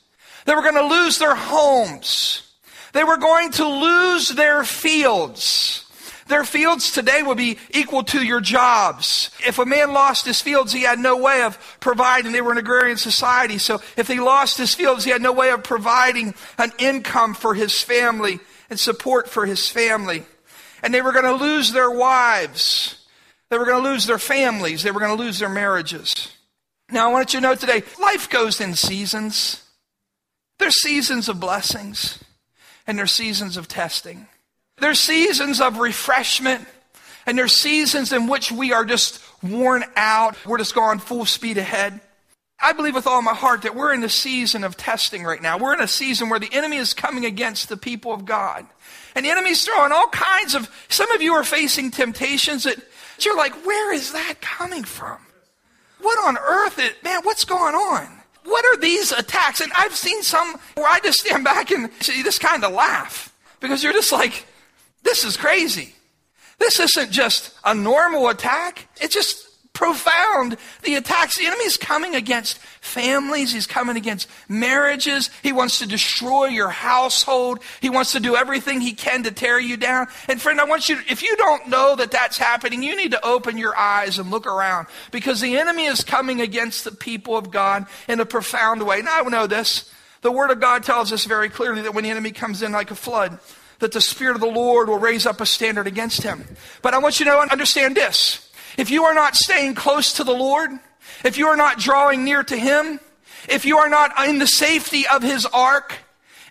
They 0.45 0.55
were 0.55 0.61
going 0.61 0.75
to 0.75 0.87
lose 0.87 1.17
their 1.17 1.35
homes. 1.35 2.49
They 2.93 3.03
were 3.03 3.17
going 3.17 3.51
to 3.51 3.67
lose 3.67 4.29
their 4.29 4.63
fields. 4.63 5.85
Their 6.29 6.43
fields 6.43 6.91
today 6.91 7.23
would 7.23 7.37
be 7.37 7.57
equal 7.71 8.03
to 8.03 8.23
your 8.23 8.39
jobs. 8.39 9.31
If 9.45 9.57
a 9.57 9.65
man 9.65 9.93
lost 9.93 10.27
his 10.27 10.39
fields, 10.39 10.71
he 10.71 10.83
had 10.83 10.99
no 10.99 11.17
way 11.17 11.41
of 11.41 11.57
providing. 11.79 12.31
They 12.31 12.41
were 12.41 12.51
an 12.51 12.59
agrarian 12.59 12.97
society. 12.97 13.57
So 13.57 13.81
if 13.97 14.07
he 14.07 14.19
lost 14.19 14.59
his 14.59 14.75
fields, 14.75 15.03
he 15.03 15.09
had 15.09 15.23
no 15.23 15.33
way 15.33 15.49
of 15.49 15.63
providing 15.63 16.35
an 16.59 16.71
income 16.77 17.33
for 17.33 17.55
his 17.55 17.81
family 17.81 18.39
and 18.69 18.79
support 18.79 19.27
for 19.27 19.47
his 19.47 19.69
family. 19.69 20.23
And 20.83 20.93
they 20.93 21.01
were 21.01 21.13
going 21.13 21.25
to 21.25 21.33
lose 21.33 21.71
their 21.71 21.89
wives. 21.89 23.07
They 23.49 23.57
were 23.57 23.65
going 23.65 23.83
to 23.83 23.89
lose 23.89 24.05
their 24.05 24.19
families. 24.19 24.83
They 24.83 24.91
were 24.91 24.99
going 24.99 25.17
to 25.17 25.23
lose 25.23 25.39
their 25.39 25.49
marriages. 25.49 26.31
Now, 26.91 27.09
I 27.09 27.11
want 27.11 27.33
you 27.33 27.39
to 27.39 27.43
know 27.47 27.55
today 27.55 27.81
life 27.99 28.29
goes 28.29 28.61
in 28.61 28.75
seasons. 28.75 29.63
There's 30.59 30.79
seasons 30.79 31.27
of 31.27 31.39
blessings 31.39 32.23
and 32.85 32.99
there's 32.99 33.11
seasons 33.11 33.57
of 33.57 33.67
testing. 33.67 34.27
There's 34.79 34.99
seasons 34.99 35.61
of 35.61 35.77
refreshment 35.77 36.65
and 37.25 37.37
there's 37.37 37.53
seasons 37.55 38.11
in 38.11 38.27
which 38.27 38.51
we 38.51 38.73
are 38.73 38.85
just 38.85 39.21
worn 39.43 39.83
out. 39.95 40.35
We're 40.45 40.57
just 40.57 40.75
going 40.75 40.99
full 40.99 41.25
speed 41.25 41.57
ahead. 41.57 41.99
I 42.61 42.73
believe 42.73 42.95
with 42.95 43.07
all 43.07 43.21
my 43.21 43.33
heart 43.33 43.61
that 43.61 43.75
we're 43.75 43.93
in 43.93 44.03
a 44.03 44.09
season 44.09 44.63
of 44.63 44.75
testing 44.75 45.23
right 45.23 45.41
now. 45.41 45.57
We're 45.57 45.73
in 45.73 45.79
a 45.79 45.87
season 45.87 46.29
where 46.29 46.39
the 46.39 46.51
enemy 46.51 46.77
is 46.77 46.93
coming 46.93 47.25
against 47.25 47.69
the 47.69 47.77
people 47.77 48.11
of 48.13 48.25
God. 48.25 48.65
And 49.15 49.25
the 49.25 49.29
enemy's 49.29 49.63
throwing 49.63 49.91
all 49.91 50.09
kinds 50.09 50.55
of, 50.55 50.69
some 50.89 51.09
of 51.11 51.21
you 51.21 51.33
are 51.33 51.43
facing 51.43 51.91
temptations 51.91 52.63
that 52.63 52.77
you're 53.19 53.37
like, 53.37 53.53
where 53.65 53.93
is 53.93 54.11
that 54.11 54.41
coming 54.41 54.83
from? 54.83 55.17
What 56.01 56.17
on 56.27 56.37
earth 56.37 56.79
is, 56.79 56.91
man, 57.03 57.21
what's 57.23 57.45
going 57.45 57.75
on? 57.75 58.07
What 58.43 58.65
are 58.65 58.79
these 58.79 59.11
attacks? 59.11 59.61
And 59.61 59.71
I've 59.77 59.95
seen 59.95 60.23
some 60.23 60.55
where 60.75 60.87
I 60.87 60.99
just 61.01 61.19
stand 61.19 61.43
back 61.43 61.71
and 61.71 61.91
this 61.91 62.39
kind 62.39 62.63
of 62.63 62.71
laugh 62.71 63.33
because 63.59 63.83
you're 63.83 63.93
just 63.93 64.11
like, 64.11 64.45
this 65.03 65.23
is 65.23 65.37
crazy. 65.37 65.93
This 66.59 66.79
isn't 66.79 67.11
just 67.11 67.53
a 67.63 67.73
normal 67.73 68.27
attack. 68.27 68.87
It's 69.01 69.13
just 69.13 69.49
profound. 69.79 70.57
The 70.83 70.95
attacks, 70.95 71.37
the 71.37 71.45
enemy 71.45 71.63
is 71.63 71.77
coming 71.77 72.13
against 72.13 72.57
families. 72.81 73.53
He's 73.53 73.65
coming 73.65 73.95
against 73.95 74.27
marriages. 74.49 75.29
He 75.41 75.53
wants 75.53 75.79
to 75.79 75.87
destroy 75.87 76.47
your 76.47 76.67
household. 76.67 77.59
He 77.79 77.89
wants 77.89 78.11
to 78.11 78.19
do 78.19 78.35
everything 78.35 78.81
he 78.81 78.91
can 78.91 79.23
to 79.23 79.31
tear 79.31 79.57
you 79.57 79.77
down. 79.77 80.07
And 80.27 80.41
friend, 80.41 80.59
I 80.59 80.65
want 80.65 80.89
you, 80.89 80.99
if 81.09 81.23
you 81.23 81.33
don't 81.37 81.69
know 81.69 81.95
that 81.95 82.11
that's 82.11 82.37
happening, 82.37 82.83
you 82.83 82.97
need 82.97 83.11
to 83.11 83.25
open 83.25 83.57
your 83.57 83.77
eyes 83.77 84.19
and 84.19 84.29
look 84.29 84.45
around 84.45 84.87
because 85.11 85.39
the 85.39 85.57
enemy 85.57 85.85
is 85.85 86.03
coming 86.03 86.41
against 86.41 86.83
the 86.83 86.91
people 86.91 87.37
of 87.37 87.49
God 87.49 87.85
in 88.09 88.19
a 88.19 88.25
profound 88.25 88.85
way. 88.85 89.01
Now 89.01 89.23
I 89.23 89.29
know 89.29 89.47
this. 89.47 89.89
The 90.21 90.31
Word 90.31 90.51
of 90.51 90.59
God 90.59 90.83
tells 90.83 91.13
us 91.13 91.23
very 91.23 91.47
clearly 91.47 91.83
that 91.83 91.93
when 91.93 92.03
the 92.03 92.09
enemy 92.09 92.31
comes 92.31 92.61
in 92.61 92.73
like 92.73 92.91
a 92.91 92.95
flood, 92.95 93.39
that 93.79 93.91
the 93.91 94.01
Spirit 94.01 94.35
of 94.35 94.41
the 94.41 94.47
Lord 94.47 94.89
will 94.89 94.99
raise 94.99 95.25
up 95.25 95.41
a 95.41 95.45
standard 95.45 95.87
against 95.87 96.23
him. 96.23 96.45
But 96.81 96.93
I 96.93 96.99
want 96.99 97.19
you 97.19 97.25
to 97.25 97.37
understand 97.37 97.95
this. 97.95 98.49
If 98.77 98.91
you 98.91 99.05
are 99.05 99.13
not 99.13 99.35
staying 99.35 99.75
close 99.75 100.13
to 100.13 100.23
the 100.23 100.33
Lord, 100.33 100.71
if 101.23 101.37
you 101.37 101.47
are 101.47 101.57
not 101.57 101.79
drawing 101.79 102.23
near 102.23 102.43
to 102.43 102.55
Him, 102.55 102.99
if 103.47 103.65
you 103.65 103.77
are 103.77 103.89
not 103.89 104.11
in 104.27 104.39
the 104.39 104.47
safety 104.47 105.05
of 105.07 105.23
His 105.23 105.45
ark, 105.45 105.93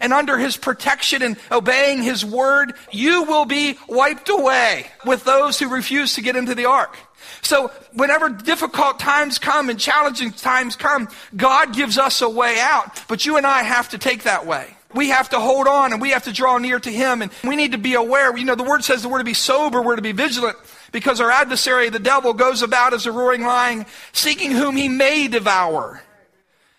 and 0.01 0.13
under 0.13 0.39
his 0.39 0.57
protection 0.57 1.23
and 1.23 1.37
obeying 1.51 2.03
his 2.03 2.25
word, 2.25 2.75
you 2.93 3.25
will 3.25 3.45
be 3.45 3.77
wiped 3.89 4.29
away 4.29 4.87
with 5.05 5.25
those 5.25 5.59
who 5.59 5.69
refuse 5.69 6.15
to 6.15 6.23
get 6.23 6.37
into 6.37 6.55
the 6.55 6.67
ark. 6.67 6.97
So 7.43 7.73
whenever 7.95 8.29
difficult 8.29 9.01
times 9.01 9.41
come 9.41 9.69
and 9.69 9.79
challenging 9.79 10.31
times 10.31 10.77
come, 10.77 11.09
God 11.37 11.75
gives 11.75 11.99
us 11.99 12.21
a 12.21 12.29
way 12.29 12.61
out, 12.61 13.03
but 13.09 13.27
you 13.27 13.37
and 13.37 13.47
I 13.47 13.63
have 13.63 13.89
to 13.89 13.99
take 13.99 14.23
that 14.23 14.47
way. 14.47 14.78
We 14.95 15.11
have 15.11 15.29
to 15.31 15.39
hold 15.39 15.67
on 15.67 15.93
and 15.93 16.01
we 16.01 16.11
have 16.11 16.25
to 16.25 16.33
draw 16.33 16.59
near 16.59 16.81
to 16.81 16.91
Him 16.91 17.21
and 17.23 17.31
we 17.45 17.57
need 17.57 17.73
to 17.73 17.79
be 17.79 17.95
aware. 17.95 18.37
You 18.37 18.45
know, 18.45 18.55
the 18.55 18.63
Word 18.63 18.85
says 18.85 19.03
that 19.03 19.09
we're 19.09 19.19
to 19.19 19.25
be 19.25 19.35
sober, 19.35 19.83
we're 19.83 19.97
to 19.97 20.03
be 20.03 20.13
vigilant 20.13 20.57
because 20.93 21.21
our 21.21 21.31
adversary, 21.31 21.91
the 21.91 21.99
devil, 21.99 22.33
goes 22.33 22.63
about 22.63 22.95
as 22.95 23.07
a 23.07 23.13
roaring 23.13 23.43
lion, 23.43 23.85
seeking 24.13 24.51
whom 24.53 24.77
he 24.77 24.89
may 24.89 25.29
devour. 25.29 26.03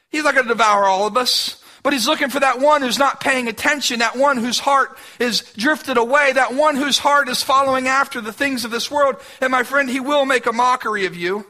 He's 0.10 0.24
not 0.24 0.34
going 0.34 0.48
to 0.48 0.54
devour 0.54 0.86
all 0.86 1.06
of 1.06 1.18
us. 1.18 1.63
But 1.82 1.94
he's 1.94 2.08
looking 2.08 2.30
for 2.30 2.42
that 2.42 2.60
one 2.60 2.82
who's 2.82 3.00
not 3.00 3.22
paying 3.22 3.48
attention, 3.48 4.00
that 4.00 4.18
one 4.18 4.38
whose 4.38 4.60
heart 4.60 4.98
is 5.18 5.42
drifted 5.56 5.98
away, 5.98 6.34
that 6.34 6.54
one 6.54 6.75
whose 6.75 6.98
heart 6.98 7.30
is 7.30 7.42
following 7.42 7.88
after 7.88 8.20
the 8.20 8.34
things 8.34 8.66
of 8.66 8.72
this 8.72 8.92
world. 8.92 9.16
And 9.39 9.51
my 9.51 9.63
friend, 9.63 9.89
he 9.89 10.01
will 10.01 10.25
make 10.25 10.46
a 10.46 10.51
mockery 10.51 11.06
of 11.06 11.16
you. 11.16 11.46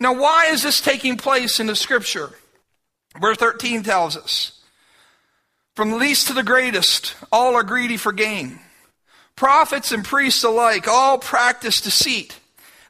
Now, 0.00 0.14
why 0.14 0.46
is 0.46 0.64
this 0.64 0.80
taking 0.80 1.16
place 1.16 1.60
in 1.60 1.68
the 1.68 1.76
scripture? 1.76 2.30
Verse 3.20 3.36
13 3.36 3.84
tells 3.84 4.16
us 4.16 4.61
From 5.74 5.90
the 5.90 5.96
least 5.96 6.26
to 6.26 6.34
the 6.34 6.42
greatest, 6.42 7.14
all 7.30 7.54
are 7.54 7.62
greedy 7.62 7.96
for 7.96 8.12
gain. 8.12 8.60
Prophets 9.36 9.92
and 9.92 10.04
priests 10.04 10.44
alike 10.44 10.86
all 10.86 11.18
practice 11.18 11.80
deceit. 11.80 12.38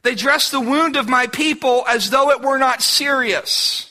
They 0.03 0.15
dress 0.15 0.49
the 0.49 0.59
wound 0.59 0.97
of 0.97 1.07
my 1.07 1.27
people 1.27 1.85
as 1.87 2.09
though 2.09 2.29
it 2.31 2.41
were 2.41 2.57
not 2.57 2.81
serious. 2.81 3.89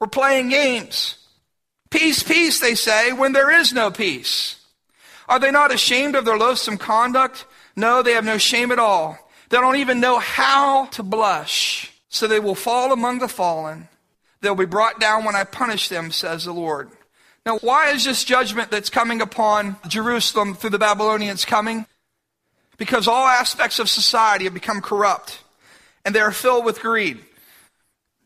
We're 0.00 0.06
playing 0.06 0.48
games. 0.48 1.18
Peace, 1.90 2.22
peace, 2.22 2.60
they 2.60 2.74
say, 2.74 3.12
when 3.12 3.32
there 3.32 3.50
is 3.50 3.72
no 3.72 3.90
peace. 3.90 4.56
Are 5.28 5.38
they 5.38 5.50
not 5.50 5.72
ashamed 5.72 6.14
of 6.14 6.24
their 6.24 6.38
loathsome 6.38 6.78
conduct? 6.78 7.44
No, 7.76 8.02
they 8.02 8.12
have 8.12 8.24
no 8.24 8.38
shame 8.38 8.72
at 8.72 8.78
all. 8.78 9.18
They 9.50 9.58
don't 9.58 9.76
even 9.76 10.00
know 10.00 10.18
how 10.18 10.86
to 10.86 11.02
blush. 11.02 11.92
So 12.08 12.26
they 12.26 12.40
will 12.40 12.54
fall 12.54 12.92
among 12.92 13.18
the 13.18 13.28
fallen. 13.28 13.88
They'll 14.40 14.54
be 14.54 14.64
brought 14.64 14.98
down 14.98 15.24
when 15.24 15.36
I 15.36 15.44
punish 15.44 15.88
them, 15.88 16.10
says 16.10 16.44
the 16.44 16.52
Lord. 16.52 16.90
Now, 17.50 17.58
why 17.62 17.90
is 17.90 18.04
this 18.04 18.22
judgment 18.22 18.70
that's 18.70 18.90
coming 18.90 19.20
upon 19.20 19.74
Jerusalem 19.88 20.54
through 20.54 20.70
the 20.70 20.78
Babylonians 20.78 21.44
coming? 21.44 21.84
Because 22.78 23.08
all 23.08 23.26
aspects 23.26 23.80
of 23.80 23.90
society 23.90 24.44
have 24.44 24.54
become 24.54 24.80
corrupt 24.80 25.42
and 26.04 26.14
they 26.14 26.20
are 26.20 26.30
filled 26.30 26.64
with 26.64 26.78
greed. 26.78 27.18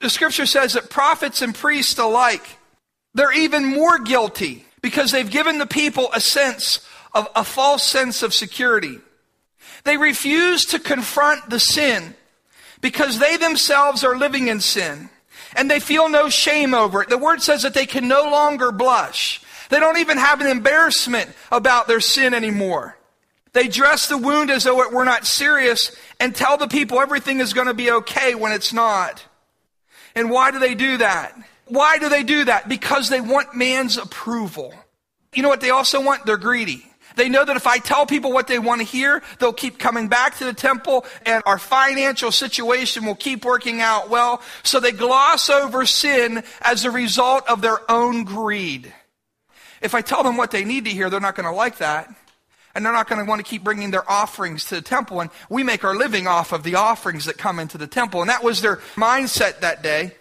The 0.00 0.11
scripture 0.11 0.45
says 0.45 0.75
that 0.75 0.90
prophets 0.90 1.40
and 1.40 1.54
priests 1.54 1.99
alike 1.99 2.47
they're 3.14 3.33
even 3.33 3.64
more 3.64 3.99
guilty 3.99 4.66
because 4.83 5.11
they've 5.11 5.31
given 5.31 5.57
the 5.57 5.66
people 5.66 6.11
a 6.12 6.21
sense 6.21 6.87
of 7.14 7.26
a 7.35 7.45
false 7.45 7.83
sense 7.83 8.23
of 8.23 8.35
security. 8.35 8.99
They 9.85 9.97
refuse 9.97 10.66
to 10.66 10.78
confront 10.78 11.49
the 11.49 11.61
sin 11.61 12.14
because 12.83 13.21
they 13.21 13.38
themselves 13.38 14.04
are 14.04 14.19
living 14.19 14.49
in 14.49 14.61
sin 14.61 15.09
and 15.55 15.71
they 15.71 15.81
feel 15.81 16.09
no 16.09 16.29
shame 16.29 16.75
over 16.75 17.03
it. 17.03 17.09
The 17.09 17.19
word 17.19 17.43
says 17.43 17.63
that 17.63 17.75
they 17.75 17.87
can 17.87 18.09
no 18.09 18.25
longer 18.25 18.73
blush. 18.73 19.41
They 19.71 19.81
don't 19.81 19.99
even 19.99 20.19
have 20.19 20.41
an 20.41 20.47
embarrassment 20.47 21.31
about 21.51 21.89
their 21.89 22.01
sin 22.01 22.35
anymore. 22.35 22.97
They 23.53 23.69
dress 23.69 24.09
the 24.09 24.19
wound 24.19 24.51
as 24.51 24.65
though 24.65 24.83
it 24.83 24.93
were 24.93 25.05
not 25.05 25.27
serious 25.27 25.97
and 26.19 26.35
tell 26.35 26.57
the 26.57 26.67
people 26.67 27.01
everything 27.01 27.41
is 27.41 27.53
going 27.53 27.69
to 27.69 27.75
be 27.75 27.91
okay 27.91 28.35
when 28.35 28.53
it's 28.53 28.73
not. 28.73 29.25
And 30.15 30.31
why 30.31 30.51
do 30.51 30.59
they 30.59 30.75
do 30.75 30.99
that? 30.99 31.37
Why 31.67 31.99
do 31.99 32.09
they 32.09 32.25
do 32.25 32.45
that? 32.45 32.69
Because 32.69 33.09
they 33.09 33.21
want 33.21 33.55
man's 33.55 33.97
approval. 33.97 34.75
You 35.33 35.43
know 35.43 35.49
what 35.49 35.61
they 35.61 35.71
also 35.71 36.01
want? 36.01 36.27
They're 36.27 36.37
greedy. 36.37 36.85
They 37.16 37.28
know 37.28 37.44
that 37.44 37.56
if 37.56 37.66
I 37.66 37.78
tell 37.78 38.06
people 38.06 38.33
what 38.33 38.49
they 38.49 38.59
want 38.59 38.80
to 38.80 38.87
hear, 38.87 39.23
they'll 39.38 39.52
keep 39.52 39.78
coming 39.78 40.09
back 40.09 40.38
to 40.38 40.44
the 40.44 40.52
temple 40.52 41.04
and 41.25 41.42
our 41.47 41.59
financial 41.59 42.33
situation 42.33 43.04
will 43.04 43.14
keep 43.14 43.44
working 43.44 43.80
out 43.80 44.11
well. 44.11 44.42
So 44.62 44.80
they 44.80 44.92
gloss 44.92 45.49
over 45.49 45.87
sin 45.87 46.42
as 46.61 46.85
a 46.85 46.90
result 46.90 47.49
of 47.49 47.61
their 47.61 47.78
own 47.90 48.25
greed. 48.25 48.92
If 49.80 49.94
I 49.94 50.00
tell 50.00 50.23
them 50.23 50.37
what 50.37 50.50
they 50.50 50.64
need 50.64 50.87
to 50.87 50.90
hear, 50.90 51.11
they're 51.11 51.21
not 51.21 51.37
going 51.37 51.49
to 51.49 51.54
like 51.54 51.78
that. 51.78 52.12
And 52.75 52.85
they're 52.85 52.92
not 52.92 53.09
going 53.09 53.25
to 53.25 53.28
want 53.28 53.38
to 53.38 53.49
keep 53.49 53.62
bringing 53.62 53.92
their 53.92 54.11
offerings 54.11 54.64
to 54.64 54.75
the 54.75 54.83
temple. 54.83 55.21
And 55.21 55.30
we 55.49 55.62
make 55.62 55.85
our 55.85 55.94
living 55.94 56.26
off 56.26 56.52
of 56.52 56.64
the 56.64 56.75
offerings 56.75 57.26
that 57.26 57.38
come 57.38 57.61
into 57.61 57.78
the 57.78 57.87
temple. 57.87 58.21
And 58.21 58.28
that 58.30 58.42
was 58.42 58.62
their 58.62 58.78
mindset 58.97 59.61
that 59.61 59.83
day. 59.83 60.12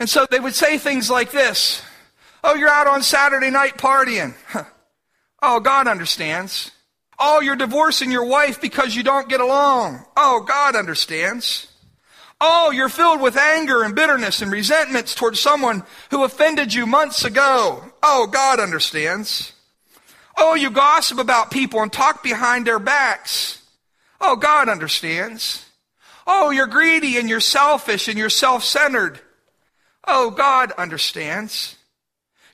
And 0.00 0.10
so 0.10 0.26
they 0.28 0.40
would 0.40 0.56
say 0.56 0.76
things 0.78 1.08
like 1.08 1.30
this 1.30 1.82
Oh, 2.42 2.54
you're 2.54 2.68
out 2.68 2.88
on 2.88 3.02
Saturday 3.02 3.50
night 3.50 3.78
partying. 3.78 4.34
oh, 5.44 5.60
God 5.60 5.86
understands. 5.86 6.70
Oh, 7.18 7.40
you're 7.40 7.56
divorcing 7.56 8.10
your 8.10 8.24
wife 8.24 8.60
because 8.60 8.96
you 8.96 9.02
don't 9.02 9.28
get 9.28 9.40
along. 9.40 10.04
Oh, 10.16 10.44
God 10.46 10.74
understands. 10.74 11.68
Oh, 12.40 12.70
you're 12.72 12.88
filled 12.88 13.20
with 13.20 13.36
anger 13.36 13.82
and 13.82 13.94
bitterness 13.94 14.42
and 14.42 14.50
resentments 14.50 15.14
towards 15.14 15.38
someone 15.38 15.84
who 16.10 16.24
offended 16.24 16.74
you 16.74 16.86
months 16.86 17.24
ago. 17.24 17.84
Oh, 18.02 18.26
God 18.26 18.58
understands. 18.58 19.52
Oh, 20.36 20.54
you 20.54 20.70
gossip 20.70 21.18
about 21.18 21.50
people 21.52 21.80
and 21.80 21.92
talk 21.92 22.22
behind 22.22 22.66
their 22.66 22.80
backs. 22.80 23.62
Oh, 24.20 24.36
God 24.36 24.68
understands. 24.68 25.64
Oh, 26.26 26.50
you're 26.50 26.66
greedy 26.66 27.18
and 27.18 27.28
you're 27.28 27.40
selfish 27.40 28.08
and 28.08 28.18
you're 28.18 28.30
self-centered. 28.30 29.20
Oh, 30.06 30.30
God 30.30 30.72
understands. 30.72 31.76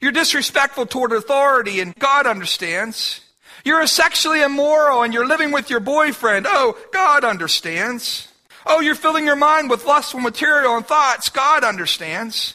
You're 0.00 0.12
disrespectful 0.12 0.87
toward 0.87 1.12
authority, 1.12 1.80
and 1.80 1.95
God 1.97 2.26
understands. 2.26 3.21
You're 3.64 3.87
sexually 3.87 4.42
immoral 4.42 5.02
and 5.02 5.12
you're 5.12 5.26
living 5.26 5.52
with 5.52 5.69
your 5.69 5.80
boyfriend. 5.80 6.47
Oh, 6.49 6.78
God 6.92 7.25
understands. 7.25 8.28
Oh, 8.64 8.80
you're 8.80 8.95
filling 8.95 9.26
your 9.26 9.37
mind 9.37 9.71
with 9.71 9.85
lustful 9.85 10.21
material 10.21 10.76
and 10.76 10.87
thoughts. 10.87 11.28
God 11.28 11.64
understands. 11.64 12.54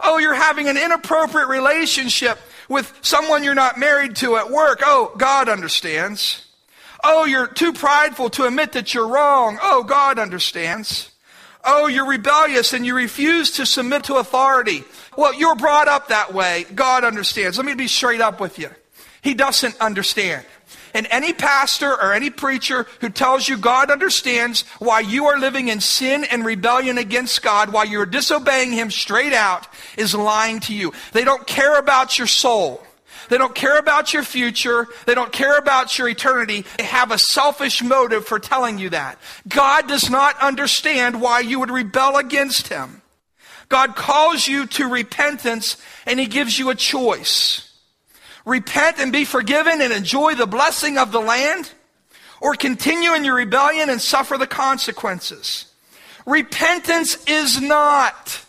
Oh, 0.00 0.18
you're 0.18 0.34
having 0.34 0.68
an 0.68 0.76
inappropriate 0.76 1.48
relationship 1.48 2.38
with 2.68 2.92
someone 3.02 3.44
you're 3.44 3.54
not 3.54 3.78
married 3.78 4.16
to 4.16 4.36
at 4.36 4.50
work. 4.50 4.80
Oh, 4.82 5.12
God 5.16 5.48
understands. 5.48 6.46
Oh, 7.02 7.24
you're 7.24 7.46
too 7.46 7.72
prideful 7.72 8.30
to 8.30 8.46
admit 8.46 8.72
that 8.72 8.94
you're 8.94 9.08
wrong. 9.08 9.58
Oh, 9.62 9.84
God 9.84 10.18
understands. 10.18 11.09
Oh, 11.64 11.86
you're 11.86 12.06
rebellious 12.06 12.72
and 12.72 12.86
you 12.86 12.94
refuse 12.94 13.52
to 13.52 13.66
submit 13.66 14.04
to 14.04 14.16
authority. 14.16 14.84
Well, 15.16 15.34
you're 15.34 15.56
brought 15.56 15.88
up 15.88 16.08
that 16.08 16.32
way. 16.32 16.64
God 16.74 17.04
understands. 17.04 17.58
Let 17.58 17.66
me 17.66 17.74
be 17.74 17.88
straight 17.88 18.20
up 18.20 18.40
with 18.40 18.58
you. 18.58 18.70
He 19.22 19.34
doesn't 19.34 19.78
understand. 19.80 20.46
And 20.94 21.06
any 21.10 21.32
pastor 21.32 21.90
or 21.90 22.12
any 22.12 22.30
preacher 22.30 22.86
who 23.00 23.10
tells 23.10 23.48
you 23.48 23.56
God 23.56 23.90
understands 23.90 24.62
why 24.78 25.00
you 25.00 25.26
are 25.26 25.38
living 25.38 25.68
in 25.68 25.80
sin 25.80 26.24
and 26.24 26.44
rebellion 26.44 26.98
against 26.98 27.42
God, 27.42 27.72
why 27.72 27.84
you're 27.84 28.06
disobeying 28.06 28.72
Him 28.72 28.90
straight 28.90 29.32
out, 29.32 29.68
is 29.96 30.14
lying 30.14 30.60
to 30.60 30.74
you. 30.74 30.92
They 31.12 31.24
don't 31.24 31.46
care 31.46 31.78
about 31.78 32.18
your 32.18 32.26
soul. 32.26 32.82
They 33.30 33.38
don't 33.38 33.54
care 33.54 33.78
about 33.78 34.12
your 34.12 34.24
future. 34.24 34.88
They 35.06 35.14
don't 35.14 35.32
care 35.32 35.56
about 35.56 35.96
your 35.96 36.08
eternity. 36.08 36.66
They 36.76 36.84
have 36.84 37.12
a 37.12 37.18
selfish 37.18 37.82
motive 37.82 38.26
for 38.26 38.38
telling 38.38 38.78
you 38.78 38.90
that. 38.90 39.18
God 39.48 39.88
does 39.88 40.10
not 40.10 40.36
understand 40.42 41.20
why 41.20 41.40
you 41.40 41.60
would 41.60 41.70
rebel 41.70 42.16
against 42.16 42.68
Him. 42.68 43.00
God 43.68 43.94
calls 43.94 44.48
you 44.48 44.66
to 44.66 44.88
repentance 44.88 45.76
and 46.04 46.18
He 46.18 46.26
gives 46.26 46.58
you 46.58 46.70
a 46.70 46.74
choice. 46.74 47.72
Repent 48.44 48.98
and 48.98 49.12
be 49.12 49.24
forgiven 49.24 49.80
and 49.80 49.92
enjoy 49.92 50.34
the 50.34 50.46
blessing 50.46 50.98
of 50.98 51.12
the 51.12 51.20
land, 51.20 51.70
or 52.40 52.54
continue 52.54 53.14
in 53.14 53.24
your 53.24 53.36
rebellion 53.36 53.90
and 53.90 54.00
suffer 54.00 54.38
the 54.38 54.46
consequences. 54.46 55.66
Repentance 56.26 57.22
is 57.26 57.60
not 57.60 58.44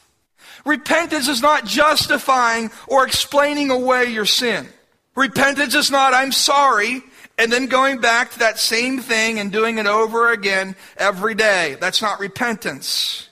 Repentance 0.66 1.28
is 1.28 1.42
not 1.42 1.66
justifying 1.66 2.72
or 2.88 3.06
explaining 3.06 3.72
away 3.72 4.06
your 4.06 4.26
sin. 4.26 4.68
Repentance 5.16 5.76
is 5.76 5.92
not, 5.92 6.14
I'm 6.14 6.32
sorry, 6.32 7.02
and 7.38 7.52
then 7.52 7.66
going 7.66 8.00
back 8.00 8.32
to 8.32 8.40
that 8.40 8.60
same 8.60 9.00
thing 9.00 9.40
and 9.40 9.52
doing 9.52 9.78
it 9.78 9.88
over 9.88 10.32
again 10.32 10.76
every 10.98 11.36
day. 11.36 11.76
That's 11.80 12.02
not 12.02 12.20
repentance. 12.20 13.28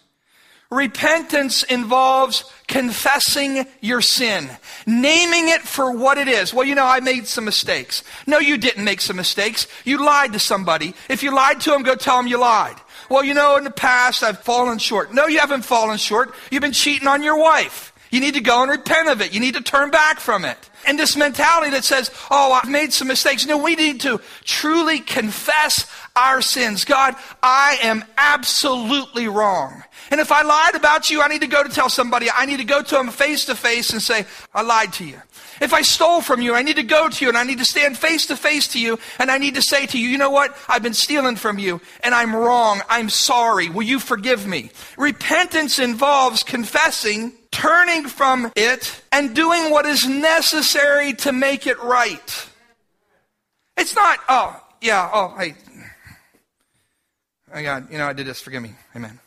Repentance 0.71 1.63
involves 1.63 2.43
confessing 2.67 3.65
your 3.81 4.01
sin, 4.01 4.49
naming 4.85 5.49
it 5.49 5.61
for 5.61 5.91
what 5.91 6.19
it 6.19 6.27
is. 6.27 6.53
Well, 6.53 6.65
you 6.65 6.75
know, 6.75 6.85
I 6.85 6.99
made 6.99 7.25
some 7.25 7.45
mistakes. 7.45 8.03
No, 8.27 8.37
you 8.37 8.55
didn't 8.57 8.83
make 8.83 9.01
some 9.01 9.15
mistakes. 9.15 9.67
You 9.83 10.05
lied 10.05 10.33
to 10.33 10.39
somebody. 10.39 10.93
If 11.09 11.23
you 11.23 11.33
lied 11.33 11.61
to 11.61 11.71
them, 11.71 11.81
go 11.81 11.95
tell 11.95 12.17
them 12.17 12.27
you 12.27 12.37
lied. 12.37 12.75
Well, 13.09 13.23
you 13.23 13.33
know, 13.33 13.57
in 13.57 13.63
the 13.63 13.71
past 13.71 14.23
I've 14.23 14.39
fallen 14.39 14.77
short. 14.77 15.13
No, 15.13 15.27
you 15.27 15.39
haven't 15.39 15.63
fallen 15.63 15.97
short. 15.97 16.33
You've 16.51 16.61
been 16.61 16.71
cheating 16.71 17.07
on 17.07 17.23
your 17.23 17.37
wife. 17.37 17.93
You 18.11 18.19
need 18.19 18.35
to 18.35 18.41
go 18.41 18.63
and 18.63 18.71
repent 18.71 19.09
of 19.09 19.21
it. 19.21 19.33
You 19.33 19.39
need 19.39 19.53
to 19.55 19.61
turn 19.61 19.91
back 19.91 20.19
from 20.19 20.45
it. 20.45 20.57
And 20.87 20.97
this 20.97 21.15
mentality 21.15 21.71
that 21.71 21.83
says, 21.83 22.09
oh, 22.31 22.53
I've 22.53 22.69
made 22.69 22.93
some 22.93 23.07
mistakes. 23.07 23.45
No, 23.45 23.57
we 23.57 23.75
need 23.75 24.01
to 24.01 24.19
truly 24.43 24.99
confess 24.99 25.85
our 26.15 26.41
sins. 26.41 26.85
God, 26.85 27.15
I 27.43 27.77
am 27.83 28.03
absolutely 28.17 29.27
wrong. 29.27 29.83
And 30.09 30.19
if 30.19 30.31
I 30.31 30.41
lied 30.41 30.75
about 30.75 31.09
you, 31.09 31.21
I 31.21 31.27
need 31.27 31.41
to 31.41 31.47
go 31.47 31.61
to 31.61 31.69
tell 31.69 31.89
somebody. 31.89 32.27
I 32.33 32.45
need 32.45 32.57
to 32.57 32.63
go 32.63 32.81
to 32.81 32.95
them 32.95 33.09
face 33.09 33.45
to 33.45 33.55
face 33.55 33.91
and 33.91 34.01
say, 34.01 34.25
I 34.53 34.63
lied 34.63 34.93
to 34.93 35.05
you. 35.05 35.21
If 35.61 35.73
I 35.73 35.81
stole 35.81 36.21
from 36.21 36.41
you, 36.41 36.53
I 36.53 36.61
need 36.61 36.77
to 36.77 36.83
go 36.83 37.09
to 37.09 37.25
you 37.25 37.29
and 37.29 37.37
I 37.37 37.43
need 37.43 37.59
to 37.59 37.65
stand 37.65 37.97
face 37.97 38.25
to 38.27 38.37
face 38.37 38.67
to 38.69 38.79
you 38.79 38.99
and 39.17 39.29
I 39.29 39.37
need 39.37 39.55
to 39.55 39.61
say 39.61 39.85
to 39.87 39.99
you, 39.99 40.07
you 40.07 40.17
know 40.17 40.29
what? 40.29 40.55
I've 40.67 40.83
been 40.83 40.93
stealing 40.93 41.35
from 41.35 41.59
you 41.59 41.81
and 42.03 42.15
I'm 42.15 42.35
wrong. 42.35 42.81
I'm 42.89 43.09
sorry. 43.09 43.69
Will 43.69 43.83
you 43.83 43.99
forgive 43.99 44.47
me? 44.47 44.71
Repentance 44.97 45.79
involves 45.79 46.43
confessing, 46.43 47.33
turning 47.51 48.07
from 48.07 48.51
it, 48.55 49.01
and 49.11 49.35
doing 49.35 49.71
what 49.71 49.85
is 49.85 50.05
necessary 50.05 51.13
to 51.13 51.31
make 51.31 51.67
it 51.67 51.79
right. 51.79 52.47
It's 53.77 53.95
not, 53.95 54.19
oh, 54.27 54.61
yeah, 54.81 55.09
oh, 55.13 55.35
hey, 55.37 55.55
oh 57.53 57.63
God, 57.63 57.91
you 57.91 57.97
know, 57.97 58.07
I 58.07 58.13
did 58.13 58.27
this. 58.27 58.41
Forgive 58.41 58.61
me. 58.61 58.73
Amen. 58.95 59.19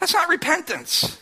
That's 0.00 0.12
not 0.12 0.28
repentance. 0.28 1.18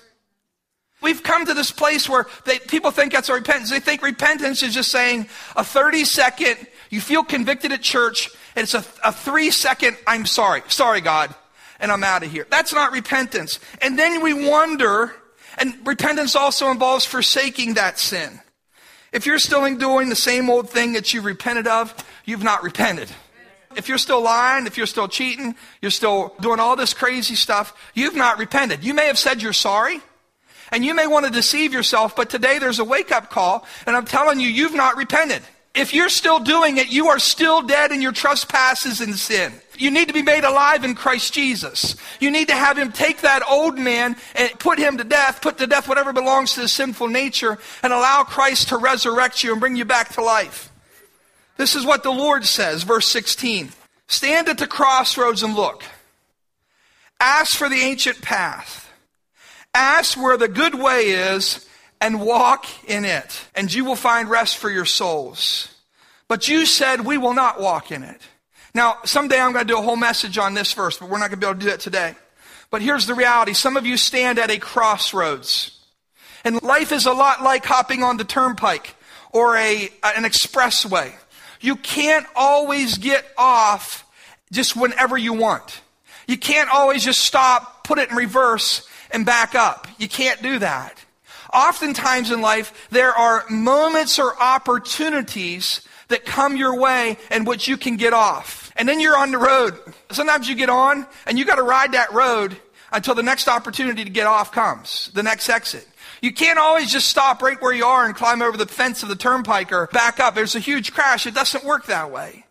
We've 1.02 1.23
come 1.23 1.44
to 1.47 1.54
this 1.54 1.71
place 1.71 2.09
where 2.09 2.26
they, 2.44 2.59
people 2.61 2.90
think 2.90 3.12
that's 3.12 3.28
a 3.28 3.35
repentance. 3.35 3.71
They 3.71 3.80
think 3.80 4.02
repentance 4.02 4.62
is 4.62 4.75
just 4.75 4.90
saying 4.90 5.28
a 5.56 5.64
30 5.64 6.04
second, 6.04 6.66
you 6.90 7.00
feel 7.00 7.25
convicted 7.25 7.73
at 7.73 7.82
church, 7.82 8.30
and 8.54 8.62
it's 8.62 8.75
a, 8.75 8.85
a 9.04 9.12
three 9.12 9.50
second, 9.50 9.97
I'm 10.06 10.26
sorry, 10.26 10.62
sorry 10.68 11.00
God, 11.00 11.35
and 11.80 11.90
I'm 11.90 12.04
out 12.04 12.23
of 12.23 12.30
here. 12.30 12.47
That's 12.49 12.73
not 12.73 12.92
repentance. 12.92 13.59
And 13.80 13.99
then 13.99 14.23
we 14.23 14.49
wonder, 14.49 15.12
and 15.59 15.75
repentance 15.85 16.37
also 16.37 16.71
involves 16.71 17.04
forsaking 17.04 17.75
that 17.75 17.99
sin. 17.99 18.40
If 19.12 19.26
you're 19.26 19.38
still 19.38 19.76
doing 19.76 20.09
the 20.09 20.16
same 20.16 20.49
old 20.49 20.71
thing 20.71 20.94
that 20.94 21.12
you 21.12 21.21
repented 21.21 21.66
of, 21.66 21.94
you've 22.25 22.44
not 22.44 22.62
repented. 22.62 23.11
If 23.75 23.88
you're 23.88 23.99
still 23.99 24.23
lying, 24.23 24.66
if 24.66 24.76
you're 24.76 24.87
still 24.87 25.09
cheating, 25.09 25.54
you're 25.80 25.90
still 25.90 26.35
doing 26.40 26.61
all 26.61 26.76
this 26.76 26.94
crazy 26.94 27.35
stuff, 27.35 27.75
you've 27.94 28.14
not 28.14 28.38
repented. 28.38 28.85
You 28.85 28.94
may 28.94 29.06
have 29.06 29.18
said 29.18 29.42
you're 29.42 29.52
sorry, 29.52 30.00
and 30.72 30.84
you 30.84 30.94
may 30.94 31.06
want 31.06 31.26
to 31.26 31.30
deceive 31.30 31.72
yourself, 31.72 32.16
but 32.16 32.30
today 32.30 32.58
there's 32.58 32.78
a 32.78 32.84
wake 32.84 33.12
up 33.12 33.30
call, 33.30 33.66
and 33.86 33.94
I'm 33.94 34.06
telling 34.06 34.40
you, 34.40 34.48
you've 34.48 34.74
not 34.74 34.96
repented. 34.96 35.42
If 35.74 35.94
you're 35.94 36.08
still 36.08 36.38
doing 36.38 36.78
it, 36.78 36.90
you 36.90 37.08
are 37.08 37.18
still 37.18 37.62
dead 37.62 37.92
in 37.92 38.02
your 38.02 38.12
trespasses 38.12 39.00
and 39.00 39.14
sin. 39.14 39.52
You 39.78 39.90
need 39.90 40.08
to 40.08 40.14
be 40.14 40.22
made 40.22 40.44
alive 40.44 40.84
in 40.84 40.94
Christ 40.94 41.32
Jesus. 41.32 41.96
You 42.20 42.30
need 42.30 42.48
to 42.48 42.54
have 42.54 42.76
him 42.76 42.92
take 42.92 43.22
that 43.22 43.42
old 43.48 43.78
man 43.78 44.16
and 44.34 44.58
put 44.58 44.78
him 44.78 44.98
to 44.98 45.04
death, 45.04 45.40
put 45.40 45.58
to 45.58 45.66
death 45.66 45.88
whatever 45.88 46.12
belongs 46.12 46.54
to 46.54 46.60
the 46.60 46.68
sinful 46.68 47.08
nature, 47.08 47.58
and 47.82 47.92
allow 47.92 48.22
Christ 48.24 48.68
to 48.68 48.76
resurrect 48.76 49.42
you 49.42 49.52
and 49.52 49.60
bring 49.60 49.76
you 49.76 49.86
back 49.86 50.12
to 50.14 50.22
life. 50.22 50.70
This 51.56 51.74
is 51.74 51.86
what 51.86 52.02
the 52.02 52.10
Lord 52.10 52.44
says, 52.44 52.82
verse 52.82 53.06
16. 53.06 53.70
Stand 54.08 54.48
at 54.48 54.58
the 54.58 54.66
crossroads 54.66 55.42
and 55.42 55.54
look. 55.54 55.84
Ask 57.18 57.56
for 57.56 57.68
the 57.68 57.80
ancient 57.80 58.20
path 58.20 58.81
Ask 59.74 60.20
where 60.20 60.36
the 60.36 60.48
good 60.48 60.74
way 60.74 61.10
is 61.10 61.66
and 62.00 62.20
walk 62.20 62.66
in 62.88 63.04
it, 63.04 63.40
and 63.54 63.72
you 63.72 63.84
will 63.84 63.96
find 63.96 64.28
rest 64.28 64.58
for 64.58 64.68
your 64.68 64.84
souls. 64.84 65.68
But 66.28 66.48
you 66.48 66.66
said, 66.66 67.06
We 67.06 67.16
will 67.16 67.34
not 67.34 67.60
walk 67.60 67.92
in 67.92 68.02
it. 68.02 68.20
Now, 68.74 68.98
someday 69.04 69.38
I'm 69.38 69.52
going 69.52 69.66
to 69.66 69.72
do 69.72 69.78
a 69.78 69.82
whole 69.82 69.96
message 69.96 70.38
on 70.38 70.54
this 70.54 70.72
verse, 70.72 70.98
but 70.98 71.08
we're 71.08 71.18
not 71.18 71.28
going 71.28 71.40
to 71.40 71.46
be 71.46 71.46
able 71.46 71.58
to 71.58 71.64
do 71.64 71.70
that 71.70 71.80
today. 71.80 72.14
But 72.70 72.80
here's 72.80 73.06
the 73.06 73.14
reality 73.14 73.52
some 73.52 73.76
of 73.76 73.86
you 73.86 73.96
stand 73.96 74.38
at 74.38 74.50
a 74.50 74.58
crossroads. 74.58 75.78
And 76.44 76.60
life 76.62 76.90
is 76.90 77.06
a 77.06 77.12
lot 77.12 77.42
like 77.42 77.64
hopping 77.64 78.02
on 78.02 78.16
the 78.16 78.24
turnpike 78.24 78.96
or 79.30 79.56
a, 79.56 79.88
an 80.02 80.24
expressway. 80.24 81.12
You 81.60 81.76
can't 81.76 82.26
always 82.34 82.98
get 82.98 83.24
off 83.38 84.04
just 84.50 84.74
whenever 84.74 85.16
you 85.16 85.34
want. 85.34 85.82
You 86.26 86.37
can't 86.37 86.68
always 86.72 87.04
just 87.04 87.20
stop, 87.20 87.85
put 87.85 87.98
it 87.98 88.11
in 88.11 88.16
reverse, 88.16 88.88
and 89.12 89.27
back 89.27 89.55
up. 89.55 89.87
You 89.98 90.09
can't 90.09 90.42
do 90.42 90.59
that. 90.59 90.98
Oftentimes 91.53 92.31
in 92.31 92.40
life, 92.40 92.88
there 92.90 93.12
are 93.12 93.44
moments 93.51 94.18
or 94.18 94.40
opportunities 94.40 95.83
that 96.09 96.25
come 96.25 96.57
your 96.57 96.79
way 96.79 97.18
and 97.31 97.46
which 97.46 97.68
you 97.68 97.77
can 97.77 97.96
get 97.96 98.12
off. 98.12 98.72
And 98.77 98.88
then 98.88 99.01
you're 99.01 99.16
on 99.16 99.31
the 99.31 99.38
road. 99.38 99.79
Sometimes 100.11 100.48
you 100.48 100.55
get 100.55 100.70
on 100.70 101.07
and 101.27 101.38
you 101.38 101.44
got 101.44 101.57
to 101.57 101.62
ride 101.62 101.92
that 101.92 102.12
road 102.12 102.57
until 102.92 103.14
the 103.14 103.22
next 103.22 103.48
opportunity 103.48 104.05
to 104.05 104.11
get 104.11 104.27
off 104.27 104.53
comes, 104.53 105.11
the 105.14 105.22
next 105.22 105.48
exit. 105.48 105.87
You 106.20 106.33
can't 106.33 106.59
always 106.59 106.90
just 106.90 107.09
stop 107.09 107.42
right 107.42 107.61
where 107.61 107.72
you 107.72 107.85
are 107.85 108.05
and 108.05 108.14
climb 108.14 108.42
over 108.42 108.57
the 108.57 108.66
fence 108.66 109.03
of 109.03 109.09
the 109.09 109.16
turnpike 109.16 109.72
or 109.72 109.88
back 109.88 110.20
up. 110.20 110.35
There's 110.35 110.55
a 110.55 110.61
huge 110.61 110.92
crash. 110.92 111.27
It 111.27 111.35
doesn't 111.35 111.64
work 111.64 111.87
that 111.87 112.11
way. 112.11 112.44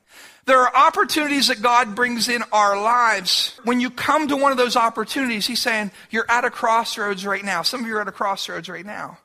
There 0.51 0.59
are 0.59 0.75
opportunities 0.75 1.47
that 1.47 1.61
God 1.61 1.95
brings 1.95 2.27
in 2.27 2.43
our 2.51 2.75
lives. 2.75 3.57
When 3.63 3.79
you 3.79 3.89
come 3.89 4.27
to 4.27 4.35
one 4.35 4.51
of 4.51 4.57
those 4.57 4.75
opportunities, 4.75 5.47
He's 5.47 5.61
saying, 5.61 5.91
You're 6.09 6.29
at 6.29 6.43
a 6.43 6.49
crossroads 6.49 7.25
right 7.25 7.41
now. 7.41 7.61
Some 7.61 7.79
of 7.79 7.87
you 7.87 7.95
are 7.95 8.01
at 8.01 8.09
a 8.09 8.11
crossroads 8.11 8.67
right 8.67 8.85
now. 8.85 9.17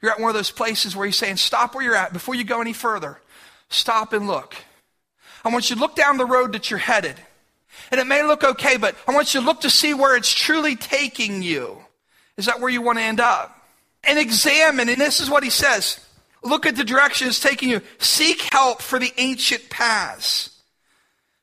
You're 0.00 0.12
at 0.12 0.20
one 0.20 0.28
of 0.30 0.36
those 0.36 0.52
places 0.52 0.94
where 0.94 1.06
He's 1.06 1.16
saying, 1.16 1.38
Stop 1.38 1.74
where 1.74 1.82
you're 1.82 1.96
at 1.96 2.12
before 2.12 2.36
you 2.36 2.44
go 2.44 2.60
any 2.60 2.72
further. 2.72 3.20
Stop 3.68 4.12
and 4.12 4.28
look. 4.28 4.54
I 5.44 5.48
want 5.48 5.70
you 5.70 5.74
to 5.74 5.82
look 5.82 5.96
down 5.96 6.18
the 6.18 6.24
road 6.24 6.52
that 6.52 6.70
you're 6.70 6.78
headed. 6.78 7.16
And 7.90 8.00
it 8.00 8.06
may 8.06 8.22
look 8.22 8.44
okay, 8.44 8.76
but 8.76 8.94
I 9.08 9.12
want 9.12 9.34
you 9.34 9.40
to 9.40 9.46
look 9.46 9.62
to 9.62 9.70
see 9.70 9.92
where 9.92 10.14
it's 10.14 10.32
truly 10.32 10.76
taking 10.76 11.42
you. 11.42 11.78
Is 12.36 12.46
that 12.46 12.60
where 12.60 12.70
you 12.70 12.80
want 12.80 12.98
to 12.98 13.02
end 13.02 13.18
up? 13.18 13.60
And 14.04 14.20
examine, 14.20 14.88
and 14.88 15.00
this 15.00 15.18
is 15.18 15.28
what 15.28 15.42
He 15.42 15.50
says. 15.50 15.98
Look 16.44 16.64
at 16.64 16.76
the 16.76 16.84
direction 16.84 17.26
it's 17.26 17.40
taking 17.40 17.70
you. 17.70 17.80
Seek 17.98 18.40
help 18.52 18.82
for 18.82 19.00
the 19.00 19.12
ancient 19.18 19.68
paths. 19.68 20.49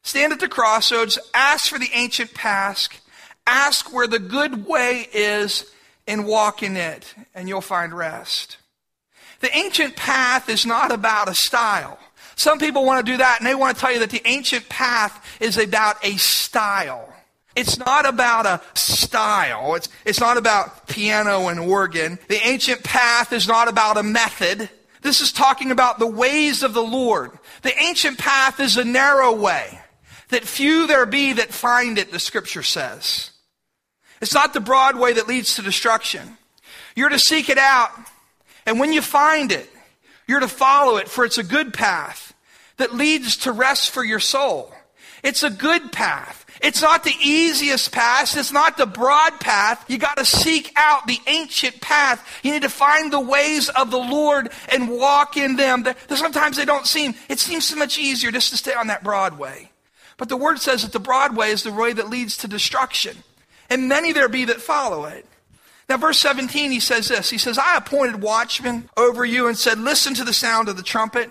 Stand 0.07 0.31
at 0.31 0.39
the 0.39 0.47
crossroads, 0.47 1.19
ask 1.33 1.67
for 1.67 1.77
the 1.77 1.89
ancient 1.93 2.33
path, 2.33 2.87
ask 3.45 3.91
where 3.91 4.07
the 4.07 4.19
good 4.19 4.65
way 4.65 5.05
is, 5.11 5.69
and 6.07 6.25
walk 6.25 6.63
in 6.63 6.77
it, 6.77 7.13
and 7.35 7.49
you'll 7.49 7.59
find 7.59 7.91
rest. 7.91 8.55
The 9.41 9.53
ancient 9.53 9.97
path 9.97 10.47
is 10.47 10.65
not 10.65 10.93
about 10.93 11.27
a 11.27 11.35
style. 11.35 11.99
Some 12.37 12.57
people 12.57 12.85
want 12.85 13.05
to 13.05 13.11
do 13.11 13.17
that, 13.17 13.41
and 13.41 13.45
they 13.45 13.53
want 13.53 13.75
to 13.75 13.81
tell 13.81 13.91
you 13.91 13.99
that 13.99 14.09
the 14.09 14.25
ancient 14.25 14.69
path 14.69 15.21
is 15.41 15.57
about 15.57 15.97
a 16.05 16.15
style. 16.15 17.13
It's 17.57 17.77
not 17.77 18.07
about 18.07 18.45
a 18.45 18.61
style. 18.75 19.75
It's, 19.75 19.89
it's 20.05 20.21
not 20.21 20.37
about 20.37 20.87
piano 20.87 21.49
and 21.49 21.59
organ. 21.59 22.17
The 22.29 22.47
ancient 22.47 22.81
path 22.81 23.33
is 23.33 23.45
not 23.45 23.67
about 23.67 23.97
a 23.97 24.03
method. 24.03 24.69
This 25.01 25.19
is 25.19 25.33
talking 25.33 25.69
about 25.69 25.99
the 25.99 26.07
ways 26.07 26.63
of 26.63 26.73
the 26.73 26.81
Lord. 26.81 27.31
The 27.61 27.77
ancient 27.83 28.17
path 28.17 28.61
is 28.61 28.77
a 28.77 28.85
narrow 28.85 29.35
way 29.35 29.81
that 30.29 30.43
few 30.43 30.87
there 30.87 31.05
be 31.05 31.33
that 31.33 31.53
find 31.53 31.97
it, 31.97 32.11
the 32.11 32.19
scripture 32.19 32.63
says. 32.63 33.31
It's 34.21 34.33
not 34.33 34.53
the 34.53 34.59
broad 34.59 34.97
way 34.97 35.13
that 35.13 35.27
leads 35.27 35.55
to 35.55 35.61
destruction. 35.61 36.37
You're 36.95 37.09
to 37.09 37.19
seek 37.19 37.49
it 37.49 37.57
out, 37.57 37.91
and 38.65 38.79
when 38.79 38.91
you 38.91 39.01
find 39.01 39.51
it, 39.51 39.69
you're 40.27 40.39
to 40.39 40.47
follow 40.47 40.97
it, 40.97 41.07
for 41.07 41.23
it's 41.23 41.37
a 41.37 41.43
good 41.43 41.73
path 41.73 42.33
that 42.77 42.93
leads 42.93 43.37
to 43.37 43.51
rest 43.51 43.91
for 43.91 44.03
your 44.03 44.19
soul. 44.19 44.73
It's 45.23 45.43
a 45.43 45.49
good 45.49 45.91
path. 45.91 46.45
It's 46.61 46.81
not 46.81 47.03
the 47.03 47.13
easiest 47.21 47.91
path. 47.91 48.35
It's 48.35 48.51
not 48.51 48.77
the 48.77 48.85
broad 48.85 49.39
path. 49.39 49.85
You 49.87 49.97
got 49.97 50.17
to 50.17 50.25
seek 50.25 50.73
out 50.75 51.05
the 51.07 51.19
ancient 51.27 51.81
path. 51.81 52.39
You 52.43 52.51
need 52.51 52.63
to 52.63 52.69
find 52.69 53.11
the 53.11 53.19
ways 53.19 53.69
of 53.69 53.91
the 53.91 53.97
Lord 53.97 54.49
and 54.69 54.89
walk 54.89 55.37
in 55.37 55.55
them. 55.55 55.85
Sometimes 56.09 56.57
they 56.57 56.65
don't 56.65 56.87
seem, 56.87 57.13
it 57.29 57.39
seems 57.39 57.65
so 57.65 57.75
much 57.75 57.97
easier 57.97 58.31
just 58.31 58.49
to 58.51 58.57
stay 58.57 58.73
on 58.73 58.87
that 58.87 59.03
broad 59.03 59.37
way. 59.37 59.71
But 60.17 60.29
the 60.29 60.37
word 60.37 60.59
says 60.59 60.81
that 60.81 60.91
the 60.91 60.99
broad 60.99 61.35
way 61.35 61.51
is 61.51 61.63
the 61.63 61.71
way 61.71 61.93
that 61.93 62.09
leads 62.09 62.37
to 62.37 62.47
destruction. 62.47 63.17
And 63.69 63.87
many 63.87 64.11
there 64.11 64.29
be 64.29 64.45
that 64.45 64.61
follow 64.61 65.05
it. 65.05 65.25
Now, 65.87 65.97
verse 65.97 66.19
17, 66.19 66.71
he 66.71 66.79
says 66.79 67.07
this. 67.07 67.29
He 67.29 67.37
says, 67.37 67.57
I 67.57 67.77
appointed 67.77 68.21
watchmen 68.21 68.89
over 68.97 69.23
you 69.23 69.47
and 69.47 69.57
said, 69.57 69.79
Listen 69.79 70.13
to 70.15 70.25
the 70.25 70.33
sound 70.33 70.67
of 70.67 70.75
the 70.75 70.83
trumpet. 70.83 71.29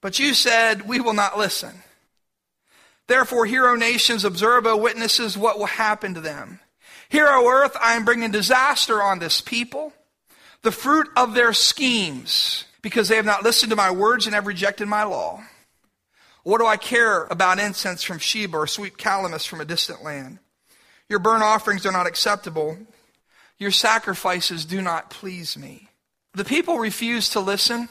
But 0.00 0.18
you 0.18 0.34
said, 0.34 0.86
We 0.86 1.00
will 1.00 1.14
not 1.14 1.38
listen. 1.38 1.82
Therefore, 3.08 3.46
hear, 3.46 3.66
O 3.66 3.74
nations, 3.74 4.24
observe, 4.24 4.66
O 4.66 4.76
witnesses, 4.76 5.36
what 5.36 5.58
will 5.58 5.66
happen 5.66 6.14
to 6.14 6.20
them. 6.20 6.60
Hear, 7.08 7.26
O 7.28 7.48
earth, 7.48 7.76
I 7.80 7.94
am 7.94 8.04
bringing 8.04 8.30
disaster 8.30 9.02
on 9.02 9.18
this 9.18 9.40
people, 9.40 9.92
the 10.62 10.70
fruit 10.70 11.08
of 11.16 11.34
their 11.34 11.54
schemes, 11.54 12.64
because 12.82 13.08
they 13.08 13.16
have 13.16 13.24
not 13.24 13.42
listened 13.42 13.70
to 13.70 13.76
my 13.76 13.90
words 13.90 14.26
and 14.26 14.34
have 14.34 14.46
rejected 14.46 14.86
my 14.86 15.04
law. 15.04 15.42
What 16.42 16.58
do 16.58 16.66
I 16.66 16.76
care 16.76 17.24
about 17.24 17.58
incense 17.58 18.02
from 18.02 18.18
Sheba 18.18 18.56
or 18.56 18.66
sweet 18.66 18.96
calamus 18.96 19.46
from 19.46 19.60
a 19.60 19.64
distant 19.64 20.02
land? 20.02 20.38
Your 21.08 21.18
burnt 21.18 21.42
offerings 21.42 21.86
are 21.86 21.92
not 21.92 22.06
acceptable. 22.06 22.78
Your 23.58 23.70
sacrifices 23.70 24.64
do 24.64 24.80
not 24.80 25.10
please 25.10 25.56
me. 25.56 25.88
The 26.34 26.44
people 26.44 26.78
refused 26.78 27.32
to 27.32 27.40
listen. 27.40 27.88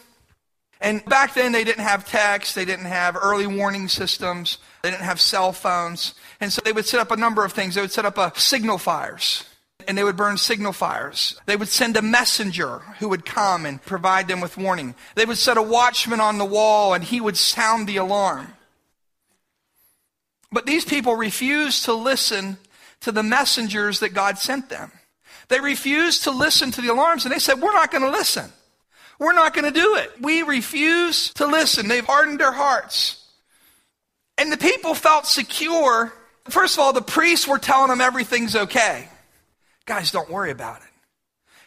And 0.80 1.04
back 1.06 1.34
then, 1.34 1.52
they 1.52 1.64
didn't 1.64 1.84
have 1.84 2.08
text, 2.08 2.54
they 2.54 2.66
didn't 2.66 2.86
have 2.86 3.18
early 3.20 3.48
warning 3.48 3.88
systems, 3.88 4.60
they 4.84 4.92
didn't 4.92 5.04
have 5.04 5.20
cell 5.20 5.52
phones. 5.52 6.14
And 6.40 6.54
so 6.54 6.62
they 6.64 6.72
would 6.72 6.86
set 6.86 7.00
up 7.00 7.12
a 7.12 7.18
number 7.18 7.44
of 7.44 7.52
things. 7.52 7.76
They 7.76 7.82
would 7.82 7.92
set 7.92 8.06
up 8.06 8.18
a 8.18 8.32
signal 8.40 8.78
fires. 8.78 9.44
And 9.88 9.98
they 9.98 10.04
would 10.04 10.18
burn 10.18 10.38
signal 10.38 10.74
fires. 10.74 11.40
They 11.46 11.56
would 11.56 11.70
send 11.70 11.96
a 11.96 12.02
messenger 12.02 12.80
who 13.00 13.08
would 13.10 13.26
come 13.26 13.66
and 13.66 13.82
provide 13.82 14.28
them 14.28 14.42
with 14.42 14.58
warning. 14.58 14.96
They 15.16 15.26
would 15.26 15.38
set 15.38 15.58
a 15.58 15.62
watchman 15.62 16.20
on 16.20 16.38
the 16.38 16.46
wall 16.46 16.94
and 16.94 17.04
he 17.04 17.22
would 17.22 17.38
sound 17.38 17.88
the 17.88 17.98
alarm. 17.98 18.54
But 20.52 20.66
these 20.66 20.86
people 20.86 21.16
refused 21.16 21.86
to 21.86 21.94
listen 21.94 22.58
to 23.02 23.12
the 23.12 23.24
messengers 23.24 24.02
that 24.02 24.14
God 24.14 24.38
sent 24.38 24.70
them. 24.70 24.92
They 25.48 25.62
refused 25.62 26.24
to 26.24 26.32
listen 26.32 26.72
to 26.72 26.82
the 26.82 26.92
alarms 26.92 27.26
and 27.26 27.34
they 27.34 27.40
said, 27.40 27.62
We're 27.62 27.74
not 27.74 27.92
going 27.92 28.04
to 28.04 28.12
listen. 28.12 28.52
We're 29.20 29.34
not 29.34 29.54
going 29.54 29.66
to 29.66 29.80
do 29.80 29.96
it. 29.96 30.12
We 30.22 30.44
refuse 30.44 31.34
to 31.36 31.48
listen. 31.48 31.88
They've 31.88 32.06
hardened 32.06 32.40
their 32.40 32.52
hearts. 32.52 33.24
And 34.38 34.52
the 34.52 34.58
people 34.58 34.94
felt 34.94 35.26
secure. 35.26 36.14
First 36.50 36.76
of 36.76 36.80
all, 36.80 36.94
the 36.94 37.02
priests 37.02 37.48
were 37.48 37.58
telling 37.58 37.90
them 37.90 38.02
everything's 38.02 38.56
okay. 38.56 39.08
Guys, 39.88 40.12
don't 40.12 40.30
worry 40.30 40.52
about 40.52 40.82
it. 40.82 40.88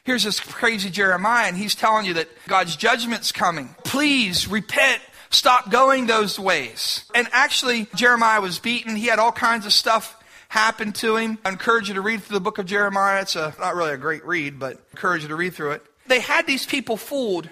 Here's 0.05 0.25
this 0.25 0.39
crazy 0.39 0.91
Jeremiah, 0.91 1.49
and 1.49 1.57
he's 1.57 1.75
telling 1.75 2.07
you 2.07 2.15
that 2.15 2.29
God's 2.47 2.77
judgment's 2.77 3.33
coming. 3.33 3.75
Please 3.83 4.47
repent. 4.47 5.03
Stop 5.31 5.71
going 5.71 6.07
those 6.07 6.39
ways. 6.39 7.05
And 7.15 7.29
actually, 7.33 7.87
Jeremiah 7.95 8.41
was 8.41 8.59
beaten. 8.59 8.95
He 8.95 9.07
had 9.07 9.19
all 9.19 9.33
kinds 9.33 9.67
of 9.67 9.73
stuff 9.73 10.17
happen 10.49 10.93
to 10.93 11.17
him. 11.17 11.39
I 11.45 11.49
encourage 11.51 11.89
you 11.89 11.95
to 11.95 12.01
read 12.01 12.23
through 12.23 12.35
the 12.35 12.41
book 12.41 12.59
of 12.59 12.67
Jeremiah. 12.67 13.23
It's 13.23 13.37
a, 13.37 13.55
not 13.59 13.75
really 13.75 13.93
a 13.93 13.97
great 13.97 14.25
read, 14.27 14.59
but 14.59 14.77
I 14.77 14.81
encourage 14.93 15.23
you 15.23 15.29
to 15.29 15.37
read 15.37 15.55
through 15.55 15.73
it. 15.73 15.83
They 16.07 16.21
had 16.21 16.47
these 16.47 16.67
people 16.67 16.97
fooled 16.97 17.49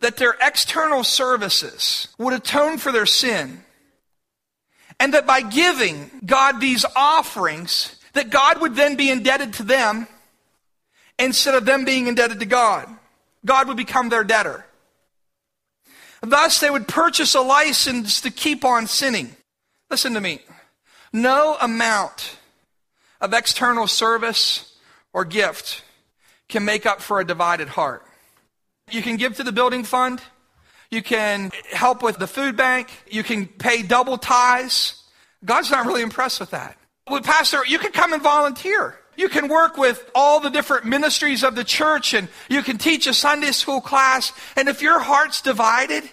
that 0.00 0.16
their 0.16 0.36
external 0.40 1.02
services 1.02 2.08
would 2.18 2.34
atone 2.34 2.78
for 2.78 2.92
their 2.92 3.06
sin. 3.06 3.64
And 5.00 5.14
that 5.14 5.26
by 5.26 5.40
giving 5.40 6.10
God 6.24 6.60
these 6.60 6.84
offerings, 6.94 7.96
that 8.14 8.30
God 8.30 8.60
would 8.60 8.74
then 8.74 8.96
be 8.96 9.10
indebted 9.10 9.54
to 9.54 9.62
them 9.62 10.08
instead 11.18 11.54
of 11.54 11.64
them 11.64 11.84
being 11.84 12.06
indebted 12.06 12.40
to 12.40 12.46
God. 12.46 12.88
God 13.44 13.68
would 13.68 13.76
become 13.76 14.08
their 14.08 14.24
debtor. 14.24 14.64
Thus, 16.22 16.58
they 16.58 16.70
would 16.70 16.88
purchase 16.88 17.34
a 17.34 17.40
license 17.40 18.22
to 18.22 18.30
keep 18.30 18.64
on 18.64 18.86
sinning. 18.86 19.36
Listen 19.90 20.14
to 20.14 20.20
me. 20.20 20.40
No 21.12 21.56
amount 21.60 22.38
of 23.20 23.34
external 23.34 23.86
service 23.86 24.76
or 25.12 25.24
gift 25.24 25.82
can 26.48 26.64
make 26.64 26.86
up 26.86 27.00
for 27.00 27.20
a 27.20 27.26
divided 27.26 27.68
heart. 27.68 28.04
You 28.90 29.02
can 29.02 29.16
give 29.16 29.36
to 29.36 29.44
the 29.44 29.52
building 29.52 29.84
fund. 29.84 30.20
You 30.90 31.02
can 31.02 31.50
help 31.72 32.02
with 32.02 32.18
the 32.18 32.26
food 32.26 32.56
bank. 32.56 32.90
You 33.10 33.22
can 33.22 33.46
pay 33.46 33.82
double 33.82 34.18
tithes. 34.18 35.02
God's 35.44 35.70
not 35.70 35.86
really 35.86 36.02
impressed 36.02 36.40
with 36.40 36.50
that. 36.50 36.76
Well, 37.08 37.20
Pastor, 37.20 37.64
you 37.66 37.78
can 37.78 37.92
come 37.92 38.12
and 38.12 38.22
volunteer. 38.22 38.98
You 39.16 39.28
can 39.28 39.48
work 39.48 39.76
with 39.76 40.10
all 40.14 40.40
the 40.40 40.48
different 40.48 40.86
ministries 40.86 41.44
of 41.44 41.54
the 41.54 41.64
church 41.64 42.14
and 42.14 42.28
you 42.48 42.62
can 42.62 42.78
teach 42.78 43.06
a 43.06 43.14
Sunday 43.14 43.52
school 43.52 43.80
class. 43.80 44.32
And 44.56 44.68
if 44.68 44.82
your 44.82 44.98
heart's 44.98 45.40
divided, 45.40 46.04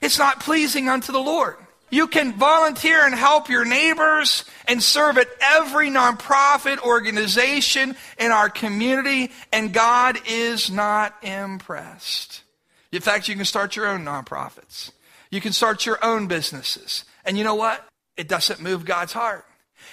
it's 0.00 0.18
not 0.18 0.40
pleasing 0.40 0.88
unto 0.88 1.12
the 1.12 1.20
Lord. 1.20 1.56
You 1.90 2.06
can 2.06 2.34
volunteer 2.34 3.04
and 3.04 3.14
help 3.14 3.48
your 3.48 3.64
neighbors 3.64 4.44
and 4.66 4.82
serve 4.82 5.16
at 5.16 5.28
every 5.40 5.88
nonprofit 5.90 6.80
organization 6.80 7.96
in 8.18 8.30
our 8.30 8.50
community, 8.50 9.30
and 9.52 9.72
God 9.72 10.18
is 10.26 10.70
not 10.70 11.14
impressed. 11.22 12.42
In 12.92 13.00
fact, 13.00 13.26
you 13.28 13.36
can 13.36 13.46
start 13.46 13.74
your 13.74 13.86
own 13.86 14.04
nonprofits. 14.04 14.90
You 15.30 15.40
can 15.40 15.52
start 15.52 15.86
your 15.86 16.02
own 16.04 16.26
businesses. 16.26 17.04
And 17.24 17.38
you 17.38 17.44
know 17.44 17.54
what? 17.54 17.86
It 18.18 18.28
doesn't 18.28 18.60
move 18.60 18.84
God's 18.84 19.14
heart. 19.14 19.46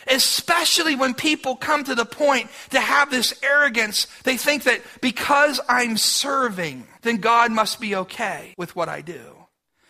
Especially 0.08 0.96
when 0.96 1.14
people 1.14 1.56
come 1.56 1.84
to 1.84 1.96
the 1.96 2.06
point 2.06 2.50
to 2.72 2.80
have 2.80 3.10
this 3.10 3.34
arrogance, 3.44 4.08
they 4.24 4.38
think 4.38 4.64
that 4.64 4.82
because 5.02 5.60
I'm 5.68 5.98
serving, 5.98 6.88
then 7.02 7.18
God 7.18 7.52
must 7.52 7.80
be 7.80 7.96
okay 7.96 8.54
with 8.58 8.76
what 8.76 8.90
I 8.90 9.02
do. 9.02 9.36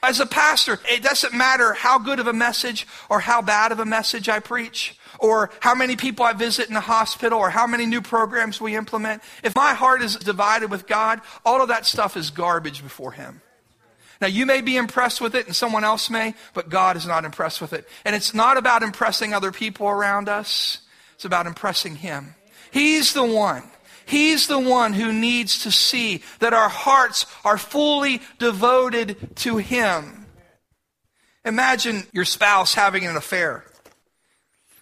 As 0.04 0.20
a 0.20 0.26
pastor, 0.28 0.80
it 0.88 1.02
doesn't 1.02 1.34
matter 1.34 1.74
how 1.74 1.98
good 1.98 2.20
of 2.20 2.28
a 2.28 2.34
message 2.34 2.86
or 3.10 3.20
how 3.22 3.42
bad 3.42 3.72
of 3.72 3.80
a 3.80 3.86
message 3.86 4.30
I 4.30 4.40
preach 4.40 5.00
or 5.20 5.50
how 5.62 5.74
many 5.74 5.96
people 5.96 6.24
I 6.26 6.34
visit 6.34 6.68
in 6.68 6.76
the 6.76 6.80
hospital 6.80 7.40
or 7.40 7.50
how 7.50 7.66
many 7.66 7.88
new 7.88 8.02
programs 8.02 8.62
we 8.62 8.76
implement. 8.76 9.24
If 9.44 9.56
my 9.56 9.74
heart 9.74 10.04
is 10.04 10.16
divided 10.18 10.70
with 10.70 10.86
God, 10.86 11.22
all 11.44 11.62
of 11.62 11.70
that 11.70 11.88
stuff 11.88 12.16
is 12.16 12.30
garbage 12.30 12.84
before 12.84 13.14
Him. 13.14 13.42
Now, 14.22 14.28
you 14.28 14.46
may 14.46 14.62
be 14.62 14.78
impressed 14.78 15.22
with 15.22 15.36
it 15.36 15.46
and 15.48 15.56
someone 15.56 15.84
else 15.84 16.10
may, 16.10 16.34
but 16.54 16.70
God 16.70 16.96
is 16.96 17.06
not 17.06 17.26
impressed 17.26 17.62
with 17.62 17.74
it. 17.74 17.88
And 18.06 18.16
it's 18.16 18.34
not 18.34 18.58
about 18.58 18.84
impressing 18.84 19.34
other 19.34 19.52
people 19.52 19.88
around 19.88 20.30
us, 20.30 20.80
it's 21.16 21.26
about 21.26 21.48
impressing 21.48 21.96
Him. 21.96 22.36
He's 22.72 23.14
the 23.14 23.26
one. 23.26 23.64
He's 24.06 24.48
the 24.48 24.60
one 24.60 24.94
who 24.94 25.12
needs 25.12 25.64
to 25.64 25.72
see 25.72 26.22
that 26.40 26.54
our 26.54 26.70
hearts 26.70 27.26
are 27.44 27.58
fully 27.58 28.22
devoted 28.38 29.36
to 29.38 29.58
Him. 29.58 30.28
Imagine 31.44 32.04
your 32.12 32.26
spouse 32.26 32.74
having 32.74 33.06
an 33.06 33.16
affair 33.16 33.66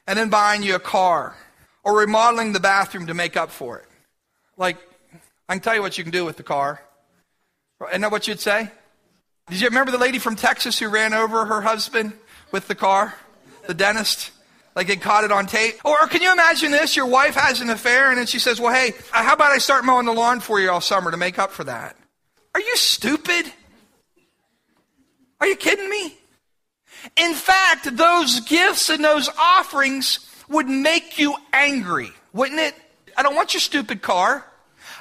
and 0.07 0.17
then 0.17 0.29
buying 0.29 0.63
you 0.63 0.75
a 0.75 0.79
car 0.79 1.35
or 1.83 1.97
remodeling 1.97 2.53
the 2.53 2.59
bathroom 2.59 3.07
to 3.07 3.13
make 3.13 3.37
up 3.37 3.51
for 3.51 3.79
it. 3.79 3.85
Like, 4.57 4.77
I 5.47 5.53
can 5.53 5.61
tell 5.61 5.75
you 5.75 5.81
what 5.81 5.97
you 5.97 6.03
can 6.03 6.13
do 6.13 6.25
with 6.25 6.37
the 6.37 6.43
car. 6.43 6.81
Isn't 7.89 8.01
that 8.01 8.11
what 8.11 8.27
you'd 8.27 8.39
say? 8.39 8.71
Did 9.49 9.59
you 9.59 9.67
remember 9.67 9.91
the 9.91 9.97
lady 9.97 10.19
from 10.19 10.35
Texas 10.35 10.79
who 10.79 10.87
ran 10.87 11.13
over 11.13 11.45
her 11.45 11.61
husband 11.61 12.13
with 12.51 12.67
the 12.67 12.75
car? 12.75 13.13
The 13.67 13.73
dentist? 13.73 14.31
Like 14.75 14.87
they 14.87 14.95
caught 14.95 15.23
it 15.23 15.31
on 15.31 15.45
tape. 15.45 15.75
Or 15.85 16.07
can 16.07 16.21
you 16.21 16.31
imagine 16.31 16.71
this? 16.71 16.95
Your 16.95 17.05
wife 17.05 17.35
has 17.35 17.61
an 17.61 17.69
affair 17.69 18.09
and 18.09 18.17
then 18.17 18.25
she 18.25 18.39
says, 18.39 18.59
well, 18.59 18.73
hey, 18.73 18.93
uh, 19.13 19.23
how 19.23 19.33
about 19.33 19.51
I 19.51 19.59
start 19.59 19.85
mowing 19.85 20.05
the 20.05 20.13
lawn 20.13 20.39
for 20.39 20.59
you 20.59 20.71
all 20.71 20.81
summer 20.81 21.11
to 21.11 21.17
make 21.17 21.37
up 21.37 21.51
for 21.51 21.65
that? 21.65 21.95
Are 22.55 22.61
you 22.61 22.75
stupid? 22.75 23.51
Are 25.39 25.47
you 25.47 25.55
kidding 25.55 25.89
me? 25.89 26.17
In 27.17 27.33
fact, 27.33 27.95
those 27.95 28.39
gifts 28.41 28.89
and 28.89 29.03
those 29.03 29.29
offerings 29.37 30.19
would 30.47 30.67
make 30.67 31.19
you 31.19 31.35
angry, 31.51 32.11
wouldn't 32.31 32.59
it? 32.59 32.75
I 33.17 33.23
don't 33.23 33.35
want 33.35 33.53
your 33.53 33.61
stupid 33.61 34.01
car. 34.01 34.45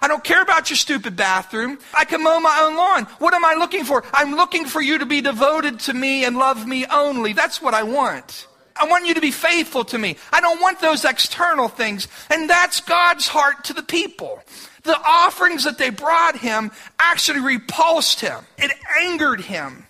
I 0.02 0.08
don't 0.08 0.24
care 0.24 0.42
about 0.42 0.68
your 0.68 0.76
stupid 0.76 1.14
bathroom. 1.14 1.78
I 1.96 2.04
can 2.04 2.24
mow 2.24 2.40
my 2.40 2.60
own 2.64 2.76
lawn. 2.76 3.04
What 3.20 3.34
am 3.34 3.44
I 3.44 3.54
looking 3.54 3.84
for? 3.84 4.02
I'm 4.12 4.34
looking 4.34 4.66
for 4.66 4.82
you 4.82 4.98
to 4.98 5.06
be 5.06 5.20
devoted 5.20 5.78
to 5.80 5.94
me 5.94 6.24
and 6.24 6.36
love 6.36 6.66
me 6.66 6.84
only. 6.86 7.32
That's 7.32 7.62
what 7.62 7.72
I 7.72 7.84
want. 7.84 8.48
I 8.74 8.86
want 8.86 9.06
you 9.06 9.14
to 9.14 9.20
be 9.20 9.30
faithful 9.30 9.84
to 9.84 9.98
me. 9.98 10.16
I 10.32 10.40
don't 10.40 10.60
want 10.60 10.80
those 10.80 11.04
external 11.04 11.68
things. 11.68 12.08
And 12.30 12.50
that's 12.50 12.80
God's 12.80 13.28
heart 13.28 13.62
to 13.64 13.74
the 13.74 13.82
people. 13.82 14.42
The 14.82 15.00
offerings 15.00 15.62
that 15.64 15.78
they 15.78 15.90
brought 15.90 16.36
him 16.36 16.72
actually 16.98 17.40
repulsed 17.40 18.20
him. 18.20 18.44
It 18.58 18.72
angered 19.00 19.42
him. 19.42 19.86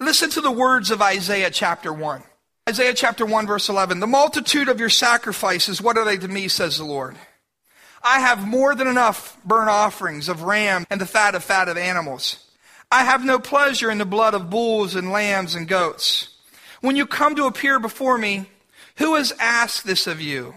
Listen 0.00 0.28
to 0.30 0.40
the 0.40 0.50
words 0.50 0.90
of 0.90 1.00
Isaiah 1.00 1.50
chapter 1.52 1.92
1. 1.92 2.22
Isaiah 2.68 2.94
chapter 2.94 3.24
1 3.24 3.46
verse 3.46 3.68
11. 3.68 4.00
The 4.00 4.08
multitude 4.08 4.68
of 4.68 4.80
your 4.80 4.90
sacrifices, 4.90 5.80
what 5.80 5.96
are 5.96 6.04
they 6.04 6.16
to 6.16 6.26
me, 6.26 6.48
says 6.48 6.78
the 6.78 6.84
Lord? 6.84 7.16
I 8.02 8.20
have 8.20 8.46
more 8.46 8.74
than 8.74 8.86
enough 8.86 9.36
burnt 9.44 9.70
offerings 9.70 10.28
of 10.28 10.42
ram 10.42 10.86
and 10.90 11.00
the 11.00 11.06
fat 11.06 11.34
of 11.34 11.44
fat 11.44 11.68
of 11.68 11.76
animals. 11.76 12.44
I 12.90 13.04
have 13.04 13.24
no 13.24 13.38
pleasure 13.38 13.90
in 13.90 13.98
the 13.98 14.06
blood 14.06 14.34
of 14.34 14.50
bulls 14.50 14.94
and 14.94 15.12
lambs 15.12 15.54
and 15.54 15.68
goats. 15.68 16.36
When 16.80 16.96
you 16.96 17.06
come 17.06 17.34
to 17.36 17.46
appear 17.46 17.78
before 17.78 18.18
me, 18.18 18.46
who 18.96 19.14
has 19.16 19.32
asked 19.38 19.86
this 19.86 20.06
of 20.06 20.20
you? 20.20 20.54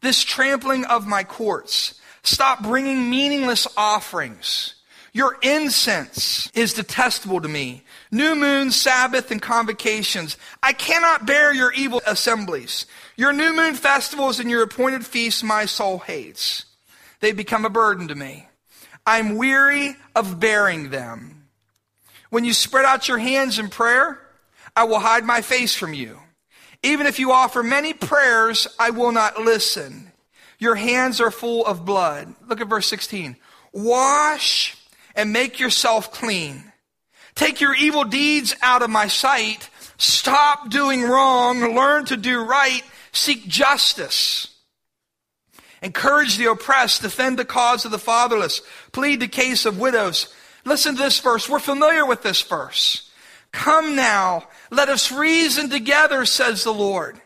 This 0.00 0.22
trampling 0.22 0.84
of 0.84 1.06
my 1.06 1.24
courts. 1.24 2.00
Stop 2.22 2.62
bringing 2.62 3.10
meaningless 3.10 3.66
offerings. 3.76 4.74
Your 5.12 5.38
incense 5.42 6.50
is 6.54 6.74
detestable 6.74 7.40
to 7.40 7.48
me. 7.48 7.84
New 8.10 8.34
moon, 8.34 8.72
Sabbath, 8.72 9.30
and 9.30 9.40
convocations. 9.40 10.36
I 10.62 10.72
cannot 10.72 11.26
bear 11.26 11.54
your 11.54 11.72
evil 11.72 12.02
assemblies. 12.06 12.86
Your 13.16 13.32
new 13.32 13.54
moon 13.54 13.74
festivals 13.74 14.40
and 14.40 14.50
your 14.50 14.62
appointed 14.62 15.06
feasts 15.06 15.42
my 15.42 15.66
soul 15.66 15.98
hates. 15.98 16.64
They 17.20 17.32
become 17.32 17.64
a 17.64 17.70
burden 17.70 18.08
to 18.08 18.14
me. 18.14 18.48
I'm 19.06 19.36
weary 19.36 19.96
of 20.14 20.40
bearing 20.40 20.90
them. 20.90 21.48
When 22.30 22.44
you 22.44 22.52
spread 22.52 22.84
out 22.84 23.08
your 23.08 23.18
hands 23.18 23.58
in 23.58 23.68
prayer, 23.68 24.20
I 24.74 24.84
will 24.84 24.98
hide 24.98 25.24
my 25.24 25.40
face 25.40 25.74
from 25.74 25.94
you. 25.94 26.18
Even 26.82 27.06
if 27.06 27.18
you 27.18 27.32
offer 27.32 27.62
many 27.62 27.92
prayers, 27.92 28.66
I 28.78 28.90
will 28.90 29.12
not 29.12 29.40
listen. 29.40 30.12
Your 30.58 30.74
hands 30.74 31.20
are 31.20 31.30
full 31.30 31.64
of 31.66 31.84
blood. 31.84 32.34
Look 32.46 32.60
at 32.60 32.68
verse 32.68 32.86
16. 32.88 33.36
Wash 33.72 34.76
and 35.14 35.32
make 35.32 35.60
yourself 35.60 36.12
clean. 36.12 36.72
Take 37.34 37.60
your 37.60 37.74
evil 37.74 38.04
deeds 38.04 38.54
out 38.62 38.82
of 38.82 38.90
my 38.90 39.08
sight. 39.08 39.68
Stop 39.96 40.70
doing 40.70 41.02
wrong. 41.02 41.74
Learn 41.74 42.04
to 42.06 42.16
do 42.16 42.40
right. 42.40 42.82
Seek 43.12 43.46
justice. 43.46 44.53
Encourage 45.84 46.38
the 46.38 46.46
oppressed. 46.46 47.02
Defend 47.02 47.38
the 47.38 47.44
cause 47.44 47.84
of 47.84 47.90
the 47.90 47.98
fatherless. 47.98 48.62
Plead 48.92 49.20
the 49.20 49.28
case 49.28 49.66
of 49.66 49.78
widows. 49.78 50.34
Listen 50.64 50.96
to 50.96 51.02
this 51.02 51.20
verse. 51.20 51.46
We're 51.46 51.58
familiar 51.58 52.06
with 52.06 52.22
this 52.22 52.40
verse. 52.40 53.10
Come 53.52 53.94
now, 53.94 54.48
let 54.70 54.88
us 54.88 55.12
reason 55.12 55.68
together, 55.68 56.24
says 56.24 56.64
the 56.64 56.72
Lord. 56.72 57.20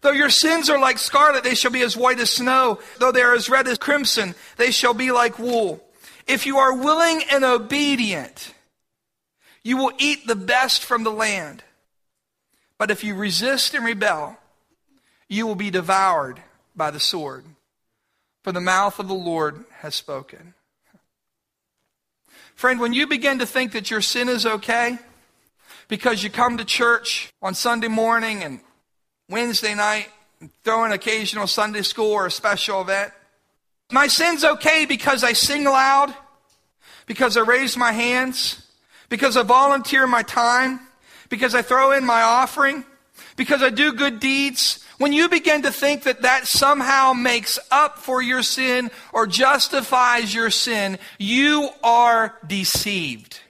Though 0.00 0.10
your 0.10 0.28
sins 0.28 0.68
are 0.68 0.78
like 0.78 0.98
scarlet, 0.98 1.44
they 1.44 1.54
shall 1.54 1.70
be 1.70 1.82
as 1.82 1.96
white 1.96 2.18
as 2.18 2.30
snow. 2.30 2.80
Though 2.98 3.12
they 3.12 3.22
are 3.22 3.34
as 3.34 3.48
red 3.48 3.68
as 3.68 3.78
crimson, 3.78 4.34
they 4.56 4.72
shall 4.72 4.92
be 4.92 5.12
like 5.12 5.38
wool. 5.38 5.82
If 6.26 6.46
you 6.46 6.58
are 6.58 6.74
willing 6.74 7.22
and 7.30 7.44
obedient, 7.44 8.52
you 9.62 9.76
will 9.76 9.92
eat 9.98 10.26
the 10.26 10.34
best 10.34 10.84
from 10.84 11.04
the 11.04 11.12
land. 11.12 11.62
But 12.76 12.90
if 12.90 13.04
you 13.04 13.14
resist 13.14 13.72
and 13.72 13.84
rebel, 13.84 14.36
you 15.28 15.46
will 15.46 15.54
be 15.54 15.70
devoured 15.70 16.42
by 16.74 16.90
the 16.90 17.00
sword. 17.00 17.44
For 18.42 18.52
the 18.52 18.60
mouth 18.60 18.98
of 18.98 19.08
the 19.08 19.14
Lord 19.14 19.64
has 19.80 19.94
spoken. 19.94 20.54
Friend, 22.54 22.80
when 22.80 22.92
you 22.92 23.06
begin 23.06 23.38
to 23.38 23.46
think 23.46 23.72
that 23.72 23.90
your 23.90 24.00
sin 24.00 24.28
is 24.28 24.46
okay, 24.46 24.98
because 25.88 26.22
you 26.22 26.30
come 26.30 26.56
to 26.58 26.64
church 26.64 27.32
on 27.42 27.54
Sunday 27.54 27.88
morning 27.88 28.42
and 28.42 28.60
Wednesday 29.28 29.74
night, 29.74 30.08
and 30.40 30.50
throw 30.64 30.84
an 30.84 30.92
occasional 30.92 31.46
Sunday 31.46 31.82
school 31.82 32.12
or 32.12 32.26
a 32.26 32.30
special 32.30 32.80
event. 32.80 33.12
My 33.92 34.06
sin's 34.06 34.44
okay 34.44 34.86
because 34.86 35.22
I 35.22 35.34
sing 35.34 35.64
loud, 35.64 36.14
because 37.06 37.36
I 37.36 37.40
raise 37.40 37.76
my 37.76 37.92
hands, 37.92 38.66
because 39.08 39.36
I 39.36 39.42
volunteer 39.42 40.06
my 40.06 40.22
time, 40.22 40.80
because 41.28 41.54
I 41.54 41.62
throw 41.62 41.92
in 41.92 42.04
my 42.04 42.22
offering, 42.22 42.84
because 43.36 43.62
I 43.62 43.70
do 43.70 43.92
good 43.92 44.20
deeds. 44.20 44.84
When 45.00 45.14
you 45.14 45.30
begin 45.30 45.62
to 45.62 45.72
think 45.72 46.02
that 46.02 46.20
that 46.20 46.46
somehow 46.46 47.14
makes 47.14 47.58
up 47.70 47.96
for 48.00 48.20
your 48.20 48.42
sin 48.42 48.90
or 49.14 49.26
justifies 49.26 50.34
your 50.34 50.50
sin, 50.50 50.98
you 51.18 51.70
are 51.82 52.36
deceived. 52.46 53.40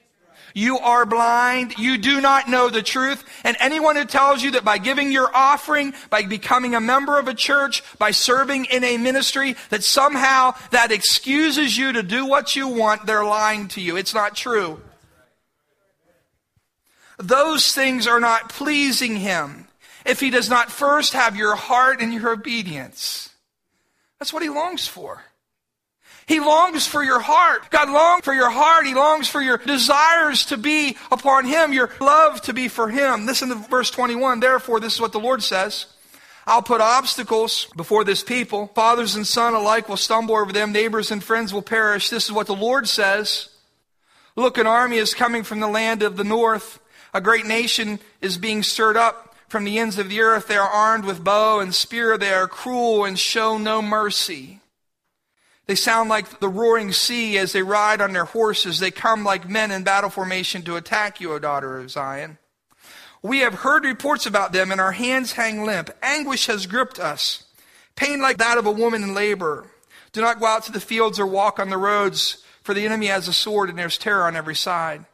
You 0.54 0.78
are 0.78 1.04
blind. 1.04 1.76
You 1.76 1.98
do 1.98 2.20
not 2.20 2.48
know 2.48 2.68
the 2.68 2.82
truth. 2.82 3.24
And 3.42 3.56
anyone 3.58 3.96
who 3.96 4.04
tells 4.04 4.44
you 4.44 4.52
that 4.52 4.64
by 4.64 4.78
giving 4.78 5.10
your 5.10 5.28
offering, 5.34 5.92
by 6.08 6.22
becoming 6.22 6.76
a 6.76 6.80
member 6.80 7.18
of 7.18 7.26
a 7.26 7.34
church, 7.34 7.82
by 7.98 8.12
serving 8.12 8.66
in 8.66 8.84
a 8.84 8.96
ministry, 8.96 9.56
that 9.70 9.82
somehow 9.82 10.54
that 10.70 10.92
excuses 10.92 11.76
you 11.76 11.90
to 11.94 12.04
do 12.04 12.26
what 12.26 12.54
you 12.54 12.68
want, 12.68 13.06
they're 13.06 13.24
lying 13.24 13.66
to 13.70 13.80
you. 13.80 13.96
It's 13.96 14.14
not 14.14 14.36
true. 14.36 14.80
Those 17.18 17.72
things 17.72 18.06
are 18.06 18.20
not 18.20 18.50
pleasing 18.50 19.16
Him 19.16 19.66
if 20.10 20.18
He 20.20 20.30
does 20.30 20.50
not 20.50 20.72
first 20.72 21.12
have 21.12 21.36
your 21.36 21.54
heart 21.54 22.00
and 22.00 22.12
your 22.12 22.30
obedience. 22.30 23.30
That's 24.18 24.32
what 24.32 24.42
He 24.42 24.48
longs 24.48 24.86
for. 24.86 25.22
He 26.26 26.40
longs 26.40 26.86
for 26.86 27.02
your 27.02 27.20
heart. 27.20 27.70
God 27.70 27.88
longs 27.88 28.24
for 28.24 28.34
your 28.34 28.50
heart. 28.50 28.86
He 28.86 28.94
longs 28.94 29.28
for 29.28 29.40
your 29.40 29.58
desires 29.58 30.46
to 30.46 30.56
be 30.56 30.96
upon 31.10 31.44
Him, 31.44 31.72
your 31.72 31.90
love 32.00 32.40
to 32.42 32.52
be 32.52 32.68
for 32.68 32.88
Him. 32.88 33.24
Listen 33.24 33.48
to 33.48 33.54
verse 33.54 33.90
21. 33.90 34.40
Therefore, 34.40 34.80
this 34.80 34.94
is 34.94 35.00
what 35.00 35.12
the 35.12 35.20
Lord 35.20 35.42
says. 35.42 35.86
I'll 36.46 36.62
put 36.62 36.80
obstacles 36.80 37.66
before 37.76 38.02
this 38.02 38.24
people. 38.24 38.68
Fathers 38.74 39.14
and 39.14 39.26
son 39.26 39.54
alike 39.54 39.88
will 39.88 39.96
stumble 39.96 40.36
over 40.36 40.52
them. 40.52 40.72
Neighbors 40.72 41.10
and 41.10 41.22
friends 41.22 41.52
will 41.52 41.62
perish. 41.62 42.10
This 42.10 42.24
is 42.24 42.32
what 42.32 42.46
the 42.48 42.54
Lord 42.54 42.88
says. 42.88 43.48
Look, 44.34 44.58
an 44.58 44.66
army 44.66 44.96
is 44.96 45.14
coming 45.14 45.44
from 45.44 45.60
the 45.60 45.68
land 45.68 46.02
of 46.02 46.16
the 46.16 46.24
north. 46.24 46.80
A 47.14 47.20
great 47.20 47.46
nation 47.46 48.00
is 48.20 48.38
being 48.38 48.62
stirred 48.62 48.96
up 48.96 49.29
from 49.50 49.64
the 49.64 49.78
ends 49.78 49.98
of 49.98 50.08
the 50.08 50.20
earth. 50.20 50.46
They 50.46 50.56
are 50.56 50.68
armed 50.68 51.04
with 51.04 51.24
bow 51.24 51.60
and 51.60 51.74
spear. 51.74 52.16
They 52.16 52.32
are 52.32 52.48
cruel 52.48 53.04
and 53.04 53.18
show 53.18 53.58
no 53.58 53.82
mercy. 53.82 54.60
They 55.66 55.74
sound 55.74 56.08
like 56.08 56.40
the 56.40 56.48
roaring 56.48 56.92
sea 56.92 57.36
as 57.36 57.52
they 57.52 57.62
ride 57.62 58.00
on 58.00 58.12
their 58.12 58.24
horses. 58.24 58.78
They 58.78 58.90
come 58.90 59.24
like 59.24 59.48
men 59.48 59.70
in 59.70 59.82
battle 59.82 60.08
formation 60.08 60.62
to 60.62 60.76
attack 60.76 61.20
you, 61.20 61.32
O 61.32 61.38
daughter 61.38 61.78
of 61.78 61.90
Zion. 61.90 62.38
We 63.22 63.40
have 63.40 63.54
heard 63.54 63.84
reports 63.84 64.24
about 64.24 64.52
them, 64.52 64.72
and 64.72 64.80
our 64.80 64.92
hands 64.92 65.32
hang 65.32 65.64
limp. 65.64 65.90
Anguish 66.02 66.46
has 66.46 66.66
gripped 66.66 66.98
us, 66.98 67.44
pain 67.94 68.22
like 68.22 68.38
that 68.38 68.56
of 68.56 68.66
a 68.66 68.72
woman 68.72 69.02
in 69.02 69.14
labor. 69.14 69.66
Do 70.12 70.20
not 70.20 70.40
go 70.40 70.46
out 70.46 70.64
to 70.64 70.72
the 70.72 70.80
fields 70.80 71.20
or 71.20 71.26
walk 71.26 71.58
on 71.58 71.70
the 71.70 71.76
roads, 71.76 72.42
for 72.62 72.72
the 72.72 72.84
enemy 72.84 73.06
has 73.06 73.28
a 73.28 73.32
sword, 73.32 73.68
and 73.68 73.78
there's 73.78 73.98
terror 73.98 74.24
on 74.24 74.36
every 74.36 74.56
side. 74.56 75.04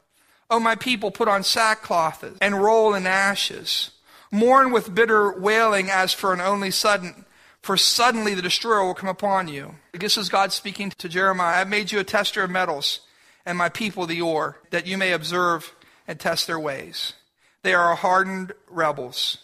O 0.49 0.61
my 0.61 0.75
people, 0.75 1.11
put 1.11 1.27
on 1.27 1.43
sackcloth 1.43 2.25
and 2.41 2.63
roll 2.63 2.95
in 2.95 3.07
ashes. 3.07 3.91
Mourn 4.31 4.73
with 4.73 4.95
bitter 4.95 5.39
wailing 5.39 5.91
as 5.91 6.13
for 6.13 6.33
an 6.33 6.41
only 6.41 6.71
son 6.71 7.25
for 7.67 7.77
suddenly 7.77 8.33
the 8.33 8.43
destroyer 8.43 8.85
will 8.85 8.95
come 8.95 9.09
upon 9.09 9.49
you. 9.49 9.75
This 9.93 10.17
is 10.17 10.29
God 10.29 10.53
speaking 10.53 10.91
to 10.99 11.09
Jeremiah. 11.09 11.61
I've 11.61 11.69
made 11.69 11.91
you 11.91 11.99
a 11.99 12.05
tester 12.05 12.45
of 12.45 12.51
metals, 12.51 13.01
and 13.45 13.59
my 13.59 13.69
people 13.69 14.07
the 14.07 14.21
ore, 14.21 14.61
that 14.71 14.87
you 14.87 14.97
may 14.97 15.11
observe 15.11 15.75
and 16.07 16.21
test 16.21 16.47
their 16.47 16.61
ways. 16.61 17.15
They 17.63 17.75
are 17.75 17.97
hardened 17.97 18.53
rebels, 18.69 19.39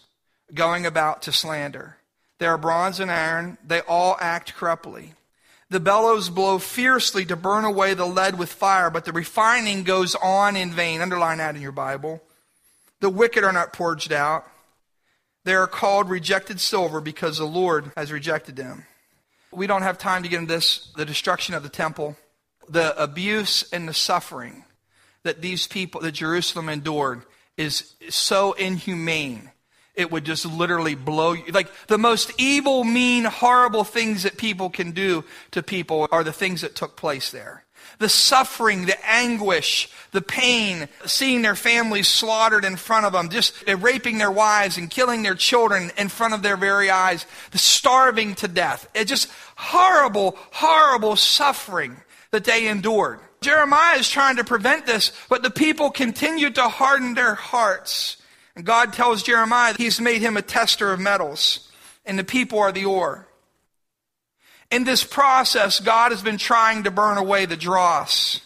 going 0.54 0.86
about 0.86 1.22
to 1.22 1.32
slander. 1.32 1.96
They 2.38 2.46
are 2.46 2.56
bronze 2.56 3.00
and 3.00 3.10
iron. 3.10 3.58
They 3.66 3.80
all 3.80 4.16
act 4.20 4.54
corruptly. 4.54 5.14
The 5.68 5.80
bellows 5.80 6.28
blow 6.28 6.60
fiercely 6.60 7.24
to 7.24 7.34
burn 7.34 7.64
away 7.64 7.94
the 7.94 8.06
lead 8.06 8.38
with 8.38 8.52
fire, 8.52 8.88
but 8.88 9.04
the 9.04 9.12
refining 9.12 9.82
goes 9.82 10.14
on 10.14 10.54
in 10.54 10.70
vain. 10.70 11.00
Underline 11.00 11.38
that 11.38 11.56
in 11.56 11.62
your 11.62 11.72
Bible. 11.72 12.22
The 13.00 13.10
wicked 13.10 13.42
are 13.42 13.52
not 13.52 13.72
purged 13.72 14.12
out. 14.12 14.46
They 15.44 15.54
are 15.54 15.66
called 15.66 16.08
rejected 16.08 16.60
silver 16.60 17.00
because 17.00 17.38
the 17.38 17.44
Lord 17.44 17.90
has 17.96 18.12
rejected 18.12 18.56
them. 18.56 18.86
We 19.50 19.66
don't 19.66 19.82
have 19.82 19.98
time 19.98 20.22
to 20.22 20.28
get 20.28 20.40
into 20.40 20.54
this, 20.54 20.92
the 20.96 21.04
destruction 21.04 21.54
of 21.54 21.62
the 21.62 21.68
temple, 21.68 22.16
the 22.68 23.00
abuse 23.00 23.70
and 23.72 23.88
the 23.88 23.94
suffering 23.94 24.64
that 25.24 25.42
these 25.42 25.66
people, 25.66 26.00
that 26.00 26.12
Jerusalem 26.12 26.68
endured, 26.68 27.22
is 27.56 27.94
so 28.08 28.52
inhumane. 28.52 29.50
It 29.94 30.10
would 30.10 30.24
just 30.24 30.46
literally 30.46 30.94
blow 30.94 31.32
you. 31.32 31.52
Like 31.52 31.68
the 31.86 31.98
most 31.98 32.32
evil, 32.38 32.82
mean, 32.82 33.24
horrible 33.24 33.84
things 33.84 34.22
that 34.22 34.38
people 34.38 34.70
can 34.70 34.92
do 34.92 35.24
to 35.50 35.62
people 35.62 36.08
are 36.10 36.24
the 36.24 36.32
things 36.32 36.62
that 36.62 36.74
took 36.74 36.96
place 36.96 37.30
there 37.30 37.64
the 38.02 38.08
suffering, 38.10 38.84
the 38.84 39.08
anguish, 39.08 39.88
the 40.10 40.20
pain, 40.20 40.88
seeing 41.06 41.40
their 41.40 41.54
families 41.54 42.06
slaughtered 42.06 42.66
in 42.66 42.76
front 42.76 43.06
of 43.06 43.14
them, 43.14 43.30
just 43.30 43.54
raping 43.78 44.18
their 44.18 44.30
wives 44.30 44.76
and 44.76 44.90
killing 44.90 45.22
their 45.22 45.34
children 45.34 45.90
in 45.96 46.10
front 46.10 46.34
of 46.34 46.42
their 46.42 46.58
very 46.58 46.90
eyes, 46.90 47.24
the 47.52 47.58
starving 47.58 48.34
to 48.34 48.48
death. 48.48 48.86
It's 48.94 49.08
just 49.08 49.30
horrible, 49.56 50.36
horrible 50.52 51.16
suffering 51.16 51.96
that 52.30 52.44
they 52.44 52.68
endured. 52.68 53.20
Jeremiah 53.40 53.98
is 53.98 54.08
trying 54.08 54.36
to 54.36 54.44
prevent 54.44 54.84
this, 54.86 55.12
but 55.28 55.42
the 55.42 55.50
people 55.50 55.90
continued 55.90 56.56
to 56.56 56.68
harden 56.68 57.14
their 57.14 57.34
hearts. 57.34 58.18
And 58.54 58.66
God 58.66 58.92
tells 58.92 59.22
Jeremiah 59.22 59.72
that 59.72 59.80
he's 59.80 60.00
made 60.00 60.20
him 60.20 60.36
a 60.36 60.42
tester 60.42 60.92
of 60.92 61.00
metals, 61.00 61.70
and 62.04 62.18
the 62.18 62.24
people 62.24 62.58
are 62.58 62.72
the 62.72 62.84
ore. 62.84 63.26
In 64.72 64.84
this 64.84 65.04
process, 65.04 65.80
God 65.80 66.12
has 66.12 66.22
been 66.22 66.38
trying 66.38 66.84
to 66.84 66.90
burn 66.90 67.18
away 67.18 67.44
the 67.44 67.58
dross. 67.58 68.40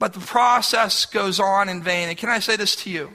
But 0.00 0.12
the 0.12 0.18
process 0.18 1.06
goes 1.06 1.38
on 1.38 1.68
in 1.68 1.80
vain. 1.80 2.08
And 2.08 2.18
can 2.18 2.28
I 2.28 2.40
say 2.40 2.56
this 2.56 2.74
to 2.82 2.90
you? 2.90 3.14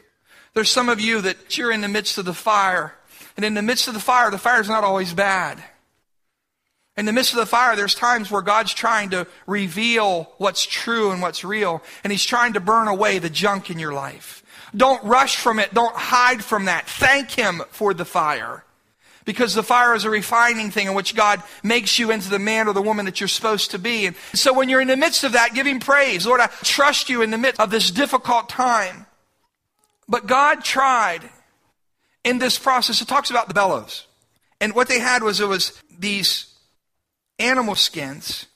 There's 0.54 0.72
some 0.72 0.88
of 0.88 1.02
you 1.02 1.20
that 1.20 1.58
you're 1.58 1.70
in 1.70 1.82
the 1.82 1.90
midst 1.90 2.18
of 2.18 2.24
the 2.24 2.34
fire. 2.34 2.96
And 3.36 3.44
in 3.44 3.56
the 3.56 3.62
midst 3.62 3.90
of 3.90 3.94
the 3.94 4.00
fire, 4.00 4.32
the 4.32 4.38
fire 4.38 4.62
is 4.62 4.70
not 4.70 4.86
always 4.86 5.14
bad. 5.14 5.62
In 6.96 7.06
the 7.06 7.12
midst 7.12 7.34
of 7.34 7.40
the 7.40 7.46
fire, 7.46 7.76
there's 7.76 7.94
times 7.94 8.32
where 8.32 8.42
God's 8.42 8.74
trying 8.74 9.10
to 9.10 9.28
reveal 9.46 10.32
what's 10.38 10.66
true 10.66 11.12
and 11.12 11.22
what's 11.22 11.44
real. 11.44 11.84
And 12.06 12.12
He's 12.12 12.26
trying 12.26 12.54
to 12.54 12.62
burn 12.62 12.88
away 12.88 13.20
the 13.20 13.30
junk 13.30 13.70
in 13.70 13.80
your 13.80 13.94
life. 13.94 14.44
Don't 14.74 15.04
rush 15.04 15.36
from 15.36 15.60
it. 15.60 15.74
Don't 15.74 15.96
hide 15.96 16.42
from 16.42 16.66
that. 16.66 16.88
Thank 16.88 17.32
Him 17.32 17.64
for 17.72 17.94
the 17.94 18.06
fire 18.06 18.64
because 19.30 19.54
the 19.54 19.62
fire 19.62 19.94
is 19.94 20.06
a 20.06 20.10
refining 20.10 20.72
thing 20.72 20.88
in 20.88 20.96
which 20.96 21.16
God 21.16 21.44
makes 21.62 22.00
you 22.00 22.10
into 22.10 22.32
the 22.32 22.40
man 22.40 22.68
or 22.68 22.74
the 22.74 22.82
woman 22.82 23.06
that 23.06 23.22
you're 23.22 23.28
supposed 23.28 23.70
to 23.70 23.78
be. 23.78 24.08
And 24.08 24.16
so 24.34 24.52
when 24.52 24.70
you're 24.70 24.82
in 24.82 24.88
the 24.88 24.98
midst 24.98 25.24
of 25.24 25.34
that, 25.34 25.54
give 25.54 25.68
Him 25.68 25.80
praise. 25.80 26.26
Lord, 26.26 26.42
I 26.42 26.48
trust 26.64 27.12
you 27.12 27.22
in 27.22 27.30
the 27.30 27.38
midst 27.38 27.62
of 27.62 27.70
this 27.70 27.92
difficult 27.92 28.50
time. 28.50 29.06
But 30.08 30.26
God 30.26 30.64
tried 30.64 31.30
in 32.24 32.40
this 32.40 32.58
process. 32.58 33.04
It 33.04 33.08
talks 33.08 33.30
about 33.30 33.48
the 33.48 33.54
bellows. 33.54 34.08
And 34.60 34.74
what 34.74 34.88
they 34.88 34.98
had 34.98 35.22
was 35.22 35.40
it 35.40 35.48
was 35.48 35.80
these 36.00 36.52
animal 37.38 37.76
skins 37.76 38.48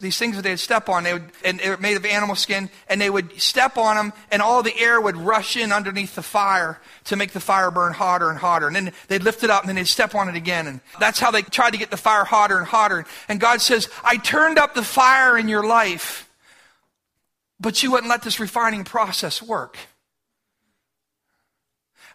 these 0.00 0.18
things 0.18 0.36
that 0.36 0.42
they'd 0.42 0.58
step 0.58 0.88
on, 0.88 1.04
they 1.04 1.12
would, 1.12 1.30
and 1.44 1.60
they 1.60 1.70
were 1.70 1.76
made 1.76 1.96
of 1.96 2.04
animal 2.04 2.34
skin, 2.34 2.68
and 2.88 3.00
they 3.00 3.10
would 3.10 3.40
step 3.40 3.78
on 3.78 3.96
them, 3.96 4.12
and 4.30 4.42
all 4.42 4.62
the 4.62 4.76
air 4.78 5.00
would 5.00 5.16
rush 5.16 5.56
in 5.56 5.72
underneath 5.72 6.14
the 6.14 6.22
fire 6.22 6.80
to 7.04 7.16
make 7.16 7.32
the 7.32 7.40
fire 7.40 7.70
burn 7.70 7.92
hotter 7.92 8.30
and 8.30 8.38
hotter. 8.38 8.66
And 8.66 8.74
then 8.74 8.92
they'd 9.08 9.22
lift 9.22 9.44
it 9.44 9.50
up, 9.50 9.62
and 9.62 9.68
then 9.68 9.76
they'd 9.76 9.86
step 9.86 10.14
on 10.14 10.28
it 10.28 10.34
again. 10.34 10.66
And 10.66 10.80
that's 10.98 11.20
how 11.20 11.30
they 11.30 11.42
tried 11.42 11.72
to 11.72 11.78
get 11.78 11.90
the 11.90 11.96
fire 11.96 12.24
hotter 12.24 12.58
and 12.58 12.66
hotter. 12.66 13.04
And 13.28 13.38
God 13.38 13.60
says, 13.60 13.88
I 14.02 14.16
turned 14.16 14.58
up 14.58 14.74
the 14.74 14.82
fire 14.82 15.38
in 15.38 15.48
your 15.48 15.64
life, 15.64 16.28
but 17.60 17.82
you 17.82 17.92
wouldn't 17.92 18.08
let 18.08 18.22
this 18.22 18.40
refining 18.40 18.84
process 18.84 19.42
work. 19.42 19.76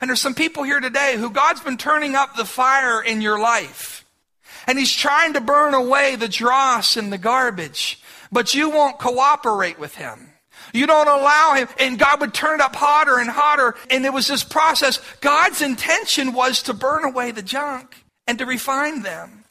And 0.01 0.09
there's 0.09 0.21
some 0.21 0.35
people 0.35 0.63
here 0.63 0.81
today 0.81 1.15
who 1.17 1.29
God's 1.29 1.61
been 1.61 1.77
turning 1.77 2.15
up 2.15 2.35
the 2.35 2.45
fire 2.45 3.01
in 3.01 3.21
your 3.21 3.39
life 3.39 3.94
and 4.67 4.77
he's 4.77 4.93
trying 4.93 5.33
to 5.33 5.41
burn 5.41 5.73
away 5.73 6.15
the 6.15 6.27
dross 6.27 6.97
and 6.97 7.11
the 7.11 7.17
garbage, 7.17 7.99
but 8.31 8.53
you 8.53 8.69
won't 8.69 8.99
cooperate 8.99 9.79
with 9.79 9.95
him. 9.95 10.31
You 10.73 10.87
don't 10.87 11.07
allow 11.07 11.53
him. 11.53 11.67
And 11.79 11.97
God 11.97 12.19
would 12.21 12.33
turn 12.33 12.59
it 12.59 12.63
up 12.63 12.75
hotter 12.75 13.17
and 13.17 13.29
hotter. 13.29 13.75
And 13.89 14.05
it 14.05 14.11
was 14.11 14.27
this 14.27 14.43
process. 14.43 14.99
God's 15.21 15.61
intention 15.61 16.33
was 16.33 16.63
to 16.63 16.73
burn 16.73 17.05
away 17.05 17.31
the 17.31 17.41
junk 17.41 18.03
and 18.27 18.37
to 18.39 18.45
refine 18.45 19.01
them. 19.01 19.45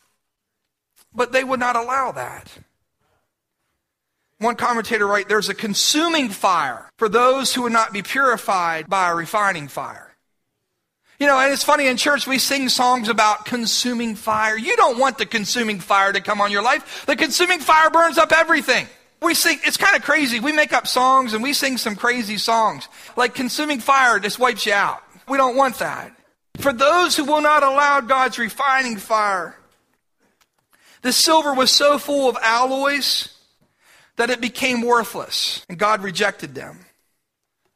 But 1.14 1.32
they 1.32 1.44
would 1.44 1.60
not 1.60 1.76
allow 1.76 2.12
that. 2.12 2.50
One 4.38 4.56
commentator 4.56 5.06
writes, 5.06 5.28
there's 5.28 5.48
a 5.48 5.54
consuming 5.54 6.28
fire 6.28 6.90
for 6.98 7.08
those 7.08 7.54
who 7.54 7.62
would 7.62 7.72
not 7.72 7.92
be 7.92 8.02
purified 8.02 8.90
by 8.90 9.08
a 9.08 9.14
refining 9.14 9.68
fire. 9.68 10.03
You 11.18 11.28
know, 11.28 11.38
and 11.38 11.52
it's 11.52 11.62
funny 11.62 11.86
in 11.86 11.96
church 11.96 12.26
we 12.26 12.38
sing 12.38 12.68
songs 12.68 13.08
about 13.08 13.44
consuming 13.44 14.16
fire. 14.16 14.58
You 14.58 14.76
don't 14.76 14.98
want 14.98 15.18
the 15.18 15.26
consuming 15.26 15.78
fire 15.78 16.12
to 16.12 16.20
come 16.20 16.40
on 16.40 16.50
your 16.50 16.62
life. 16.62 17.06
The 17.06 17.14
consuming 17.14 17.60
fire 17.60 17.90
burns 17.90 18.18
up 18.18 18.32
everything. 18.32 18.88
We 19.22 19.34
sing, 19.34 19.58
it's 19.62 19.76
kind 19.76 19.96
of 19.96 20.02
crazy. 20.02 20.40
We 20.40 20.52
make 20.52 20.72
up 20.72 20.86
songs 20.86 21.32
and 21.32 21.42
we 21.42 21.52
sing 21.52 21.78
some 21.78 21.96
crazy 21.96 22.36
songs. 22.36 22.88
Like 23.16 23.34
consuming 23.34 23.80
fire 23.80 24.18
just 24.18 24.38
wipes 24.38 24.66
you 24.66 24.72
out. 24.72 25.02
We 25.28 25.38
don't 25.38 25.56
want 25.56 25.78
that. 25.78 26.12
For 26.58 26.72
those 26.72 27.16
who 27.16 27.24
will 27.24 27.40
not 27.40 27.62
allow 27.62 28.00
God's 28.00 28.38
refining 28.38 28.96
fire, 28.96 29.56
the 31.02 31.12
silver 31.12 31.54
was 31.54 31.70
so 31.70 31.98
full 31.98 32.28
of 32.28 32.36
alloys 32.42 33.34
that 34.16 34.30
it 34.30 34.40
became 34.40 34.82
worthless 34.82 35.64
and 35.68 35.78
God 35.78 36.02
rejected 36.02 36.54
them. 36.54 36.80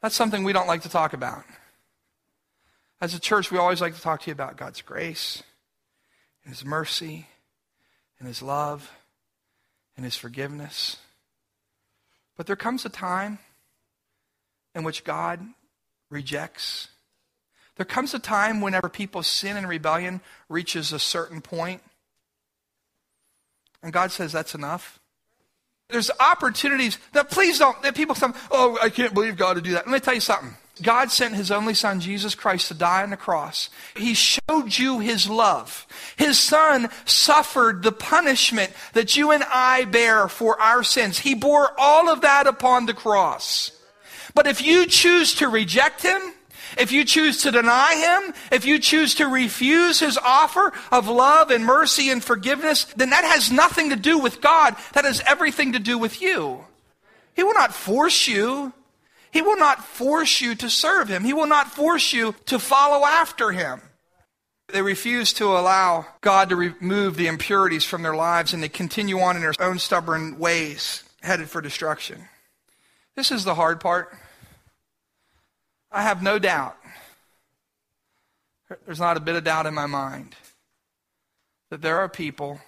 That's 0.01 0.15
something 0.15 0.43
we 0.43 0.53
don't 0.53 0.67
like 0.67 0.83
to 0.83 0.89
talk 0.89 1.13
about. 1.13 1.43
As 3.01 3.13
a 3.13 3.19
church, 3.19 3.51
we 3.51 3.57
always 3.57 3.81
like 3.81 3.95
to 3.95 4.01
talk 4.01 4.21
to 4.21 4.27
you 4.27 4.33
about 4.33 4.57
God's 4.57 4.81
grace 4.81 5.41
and 6.43 6.53
His 6.53 6.65
mercy 6.65 7.27
and 8.19 8.27
His 8.27 8.41
love 8.41 8.91
and 9.95 10.03
His 10.03 10.17
forgiveness. 10.17 10.97
But 12.35 12.45
there 12.45 12.55
comes 12.55 12.85
a 12.85 12.89
time 12.89 13.39
in 14.75 14.83
which 14.83 15.03
God 15.03 15.41
rejects. 16.09 16.89
There 17.77 17.85
comes 17.85 18.13
a 18.13 18.19
time 18.19 18.59
whenever 18.59 18.89
people's 18.89 19.27
sin 19.27 19.55
and 19.55 19.67
rebellion 19.67 20.19
reaches 20.49 20.91
a 20.91 20.99
certain 20.99 21.41
point, 21.41 21.81
and 23.81 23.93
God 23.93 24.11
says, 24.11 24.33
That's 24.33 24.55
enough. 24.55 24.99
There's 25.87 26.11
opportunities 26.19 26.99
that 27.13 27.31
please 27.31 27.59
don't, 27.59 27.81
that 27.83 27.95
people 27.95 28.15
say, 28.15 28.27
Oh, 28.51 28.77
I 28.81 28.89
can't 28.89 29.13
believe 29.13 29.37
God 29.37 29.53
to 29.55 29.61
do 29.61 29.71
that. 29.71 29.87
Let 29.87 29.93
me 29.93 29.99
tell 29.99 30.13
you 30.13 30.19
something. 30.19 30.55
God 30.81 31.11
sent 31.11 31.35
his 31.35 31.51
only 31.51 31.73
son, 31.73 31.99
Jesus 31.99 32.35
Christ, 32.35 32.69
to 32.69 32.73
die 32.73 33.03
on 33.03 33.09
the 33.09 33.17
cross. 33.17 33.69
He 33.95 34.13
showed 34.13 34.77
you 34.77 34.99
his 34.99 35.29
love. 35.29 35.85
His 36.15 36.39
son 36.39 36.89
suffered 37.05 37.83
the 37.83 37.91
punishment 37.91 38.71
that 38.93 39.15
you 39.15 39.31
and 39.31 39.43
I 39.43 39.85
bear 39.85 40.27
for 40.27 40.59
our 40.59 40.83
sins. 40.83 41.19
He 41.19 41.35
bore 41.35 41.71
all 41.77 42.09
of 42.09 42.21
that 42.21 42.47
upon 42.47 42.85
the 42.85 42.93
cross. 42.93 43.71
But 44.33 44.47
if 44.47 44.61
you 44.61 44.85
choose 44.85 45.35
to 45.35 45.47
reject 45.47 46.01
him, 46.01 46.21
if 46.77 46.91
you 46.91 47.03
choose 47.03 47.41
to 47.43 47.51
deny 47.51 47.95
him, 47.95 48.33
if 48.51 48.65
you 48.65 48.79
choose 48.79 49.15
to 49.15 49.27
refuse 49.27 49.99
his 49.99 50.17
offer 50.17 50.71
of 50.91 51.07
love 51.07 51.49
and 51.51 51.65
mercy 51.65 52.09
and 52.09 52.23
forgiveness, 52.23 52.85
then 52.95 53.09
that 53.09 53.23
has 53.23 53.51
nothing 53.51 53.89
to 53.89 53.95
do 53.95 54.19
with 54.19 54.39
God. 54.39 54.75
That 54.93 55.05
has 55.05 55.21
everything 55.27 55.73
to 55.73 55.79
do 55.79 55.97
with 55.97 56.21
you. 56.21 56.63
He 57.35 57.43
will 57.43 57.53
not 57.53 57.73
force 57.73 58.27
you 58.27 58.73
he 59.31 59.41
will 59.41 59.57
not 59.57 59.83
force 59.83 60.41
you 60.41 60.55
to 60.55 60.69
serve 60.69 61.07
him. 61.07 61.23
He 61.23 61.33
will 61.33 61.47
not 61.47 61.71
force 61.71 62.13
you 62.13 62.35
to 62.47 62.59
follow 62.59 63.05
after 63.05 63.51
him. 63.51 63.81
They 64.67 64.81
refuse 64.81 65.33
to 65.33 65.45
allow 65.45 66.05
God 66.21 66.49
to 66.49 66.55
remove 66.55 67.15
the 67.15 67.27
impurities 67.27 67.83
from 67.83 68.03
their 68.03 68.15
lives 68.15 68.53
and 68.53 68.61
they 68.61 68.69
continue 68.69 69.19
on 69.19 69.35
in 69.35 69.41
their 69.41 69.53
own 69.59 69.79
stubborn 69.79 70.37
ways, 70.37 71.03
headed 71.21 71.49
for 71.49 71.61
destruction. 71.61 72.25
This 73.15 73.31
is 73.31 73.43
the 73.43 73.55
hard 73.55 73.79
part. 73.79 74.15
I 75.91 76.03
have 76.03 76.21
no 76.21 76.37
doubt, 76.37 76.77
there's 78.85 78.99
not 78.99 79.17
a 79.17 79.21
bit 79.21 79.35
of 79.35 79.43
doubt 79.43 79.65
in 79.65 79.73
my 79.73 79.87
mind, 79.87 80.35
that 81.71 81.81
there 81.81 81.97
are 81.97 82.07
people 82.07 82.61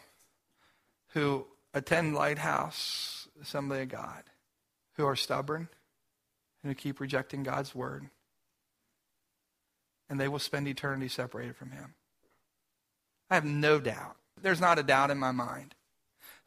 who 1.10 1.46
attend 1.74 2.16
Lighthouse 2.16 3.28
Assembly 3.42 3.84
of 3.84 3.90
God 3.90 4.24
who 4.98 5.06
are 5.06 5.16
stubborn 5.16 5.70
and 6.64 6.72
who 6.72 6.76
keep 6.76 7.00
rejecting 7.00 7.44
God's 7.44 7.74
word. 7.74 8.10
And 10.10 10.20
they 10.20 10.28
will 10.28 10.40
spend 10.40 10.68
eternity 10.68 11.08
separated 11.08 11.56
from 11.56 11.72
Him. 11.72 11.94
I 13.30 13.36
have 13.36 13.46
no 13.46 13.80
doubt, 13.80 14.18
there's 14.42 14.62
not 14.62 14.80
a 14.80 14.84
doubt 14.84 15.10
in 15.10 15.18
my 15.18 15.32
mind, 15.32 15.74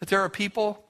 that 0.00 0.09
there 0.09 0.20
are 0.20 0.29
people 0.29 0.85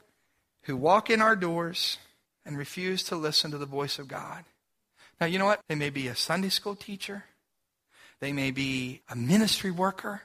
who 0.62 0.76
walk 0.76 1.08
in 1.08 1.22
our 1.22 1.36
doors 1.36 1.98
and 2.44 2.58
refuse 2.58 3.02
to 3.04 3.16
listen 3.16 3.50
to 3.52 3.58
the 3.58 3.66
voice 3.66 3.98
of 3.98 4.08
God. 4.08 4.44
Now, 5.20 5.26
you 5.26 5.38
know 5.38 5.44
what? 5.44 5.60
They 5.68 5.76
may 5.76 5.90
be 5.90 6.08
a 6.08 6.16
Sunday 6.16 6.48
school 6.48 6.74
teacher, 6.74 7.24
they 8.20 8.32
may 8.32 8.50
be 8.50 9.02
a 9.08 9.16
ministry 9.16 9.70
worker, 9.70 10.22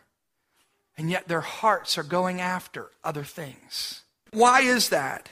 and 0.97 1.09
yet 1.09 1.27
their 1.27 1.41
hearts 1.41 1.97
are 1.97 2.03
going 2.03 2.41
after 2.41 2.89
other 3.03 3.23
things. 3.23 4.01
Why 4.31 4.62
is 4.62 4.89
that? 4.89 5.29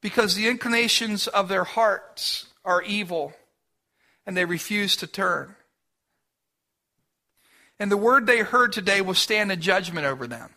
Because 0.00 0.34
the 0.34 0.48
inclinations 0.48 1.26
of 1.26 1.48
their 1.48 1.64
hearts 1.64 2.46
are 2.64 2.82
evil 2.82 3.32
and 4.26 4.36
they 4.36 4.44
refuse 4.44 4.96
to 4.96 5.06
turn. 5.06 5.54
And 7.78 7.90
the 7.90 7.96
word 7.96 8.26
they 8.26 8.40
heard 8.40 8.72
today 8.72 9.00
will 9.00 9.14
stand 9.14 9.50
in 9.52 9.60
judgment 9.60 10.06
over 10.06 10.26
them. 10.26 10.50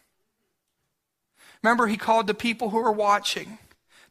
Remember, 1.64 1.88
he 1.88 1.98
called 1.98 2.28
the 2.28 2.34
people 2.34 2.70
who 2.70 2.80
are 2.80 2.92
watching, 2.92 3.60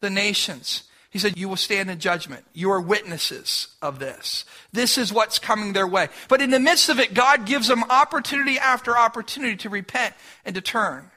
the 0.01 0.11
nations. 0.11 0.85
He 1.11 1.19
said, 1.19 1.37
You 1.37 1.49
will 1.49 1.57
stand 1.57 1.90
in 1.90 1.99
judgment. 1.99 2.45
You 2.53 2.71
are 2.71 2.81
witnesses 2.81 3.69
of 3.83 3.99
this. 3.99 4.45
This 4.73 4.97
is 4.97 5.12
what's 5.12 5.40
coming 5.40 5.73
their 5.73 5.87
way. 5.87 6.09
But 6.29 6.40
in 6.40 6.51
the 6.51 6.61
midst 6.61 6.88
of 6.88 7.01
it, 7.01 7.14
God 7.14 7.47
gives 7.47 7.66
them 7.66 7.83
opportunity 7.90 8.59
after 8.59 8.97
opportunity 8.97 9.57
to 9.57 9.69
repent 9.69 10.14
and 10.45 10.55
to 10.55 10.61
turn. 10.61 11.11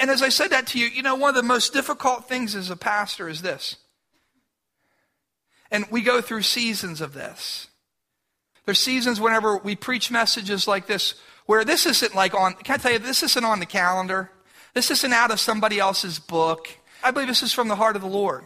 And 0.00 0.10
as 0.10 0.22
I 0.22 0.30
said 0.30 0.48
that 0.48 0.66
to 0.68 0.78
you, 0.78 0.86
you 0.86 1.02
know, 1.02 1.14
one 1.14 1.28
of 1.28 1.36
the 1.36 1.42
most 1.42 1.72
difficult 1.72 2.28
things 2.28 2.56
as 2.56 2.70
a 2.70 2.76
pastor 2.76 3.28
is 3.28 3.42
this 3.42 3.76
and 5.70 5.86
we 5.90 6.00
go 6.02 6.20
through 6.20 6.42
seasons 6.42 7.00
of 7.00 7.14
this. 7.14 7.68
There's 8.64 8.78
seasons 8.78 9.20
whenever 9.20 9.56
we 9.56 9.76
preach 9.76 10.10
messages 10.10 10.66
like 10.66 10.86
this 10.86 11.14
where 11.46 11.64
this 11.64 11.86
isn't 11.86 12.14
like 12.14 12.34
on, 12.34 12.54
can 12.54 12.74
I 12.74 12.78
tell 12.78 12.92
you, 12.92 12.98
this 12.98 13.22
isn't 13.22 13.44
on 13.44 13.60
the 13.60 13.66
calendar. 13.66 14.30
This 14.74 14.90
isn't 14.90 15.12
out 15.12 15.30
of 15.30 15.40
somebody 15.40 15.78
else's 15.78 16.18
book. 16.18 16.68
I 17.02 17.10
believe 17.10 17.28
this 17.28 17.42
is 17.42 17.52
from 17.52 17.68
the 17.68 17.76
heart 17.76 17.96
of 17.96 18.02
the 18.02 18.08
Lord. 18.08 18.44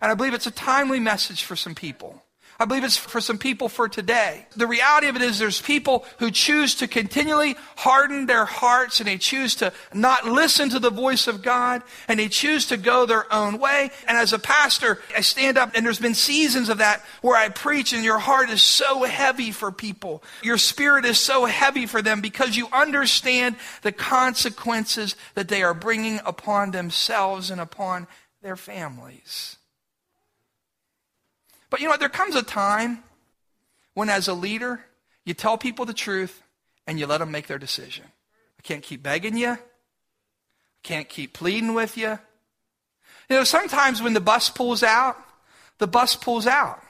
And 0.00 0.10
I 0.10 0.14
believe 0.14 0.34
it's 0.34 0.46
a 0.46 0.52
timely 0.52 1.00
message 1.00 1.42
for 1.42 1.56
some 1.56 1.74
people. 1.74 2.22
I 2.58 2.66
believe 2.66 2.84
it's 2.84 2.96
for 2.96 3.20
some 3.20 3.38
people 3.38 3.68
for 3.68 3.88
today. 3.88 4.46
The 4.56 4.66
reality 4.66 5.08
of 5.08 5.16
it 5.16 5.22
is 5.22 5.38
there's 5.38 5.60
people 5.60 6.04
who 6.18 6.30
choose 6.30 6.76
to 6.76 6.86
continually 6.86 7.56
harden 7.76 8.26
their 8.26 8.44
hearts 8.44 9.00
and 9.00 9.08
they 9.08 9.18
choose 9.18 9.56
to 9.56 9.72
not 9.92 10.26
listen 10.26 10.70
to 10.70 10.78
the 10.78 10.90
voice 10.90 11.26
of 11.26 11.42
God 11.42 11.82
and 12.06 12.20
they 12.20 12.28
choose 12.28 12.66
to 12.66 12.76
go 12.76 13.06
their 13.06 13.32
own 13.32 13.58
way. 13.58 13.90
And 14.06 14.16
as 14.16 14.32
a 14.32 14.38
pastor, 14.38 15.00
I 15.16 15.22
stand 15.22 15.58
up 15.58 15.72
and 15.74 15.84
there's 15.84 15.98
been 15.98 16.14
seasons 16.14 16.68
of 16.68 16.78
that 16.78 17.04
where 17.22 17.36
I 17.36 17.48
preach 17.48 17.92
and 17.92 18.04
your 18.04 18.18
heart 18.18 18.50
is 18.50 18.62
so 18.62 19.02
heavy 19.02 19.50
for 19.50 19.72
people. 19.72 20.22
Your 20.42 20.58
spirit 20.58 21.04
is 21.04 21.18
so 21.18 21.46
heavy 21.46 21.86
for 21.86 22.02
them 22.02 22.20
because 22.20 22.56
you 22.56 22.68
understand 22.72 23.56
the 23.82 23.92
consequences 23.92 25.16
that 25.34 25.48
they 25.48 25.62
are 25.62 25.74
bringing 25.74 26.20
upon 26.24 26.70
themselves 26.70 27.50
and 27.50 27.60
upon 27.60 28.06
their 28.42 28.56
families. 28.56 29.56
But 31.74 31.80
you 31.80 31.88
know 31.88 31.90
what? 31.90 31.98
There 31.98 32.08
comes 32.08 32.36
a 32.36 32.42
time 32.44 33.02
when, 33.94 34.08
as 34.08 34.28
a 34.28 34.32
leader, 34.32 34.84
you 35.24 35.34
tell 35.34 35.58
people 35.58 35.84
the 35.84 35.92
truth 35.92 36.40
and 36.86 37.00
you 37.00 37.06
let 37.08 37.18
them 37.18 37.32
make 37.32 37.48
their 37.48 37.58
decision. 37.58 38.04
I 38.60 38.62
can't 38.62 38.80
keep 38.80 39.02
begging 39.02 39.36
you. 39.36 39.48
I 39.48 39.58
can't 40.84 41.08
keep 41.08 41.32
pleading 41.32 41.74
with 41.74 41.96
you. 41.96 42.16
You 43.28 43.36
know, 43.36 43.42
sometimes 43.42 44.00
when 44.00 44.12
the 44.12 44.20
bus 44.20 44.50
pulls 44.50 44.84
out, 44.84 45.16
the 45.78 45.88
bus 45.88 46.14
pulls 46.14 46.46
out. 46.46 46.80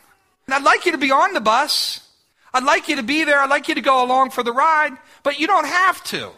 And 0.45 0.53
I'd 0.53 0.65
like 0.65 0.85
you 0.85 0.93
to 0.93 0.99
be 0.99 1.11
on 1.11 1.33
the 1.33 1.41
bus. 1.41 2.07
I'd 2.53 2.65
like 2.65 2.87
you 2.87 2.97
to 2.97 3.03
be 3.03 3.25
there. 3.25 3.41
I'd 3.41 3.49
like 3.49 3.69
you 3.69 3.77
to 3.77 3.81
go 3.81 4.05
along 4.05 4.33
for 4.33 4.43
the 4.43 4.53
ride, 4.53 4.99
but 5.23 5.41
you 5.41 5.47
don't 5.47 5.67
have 5.67 6.05
to. 6.09 6.31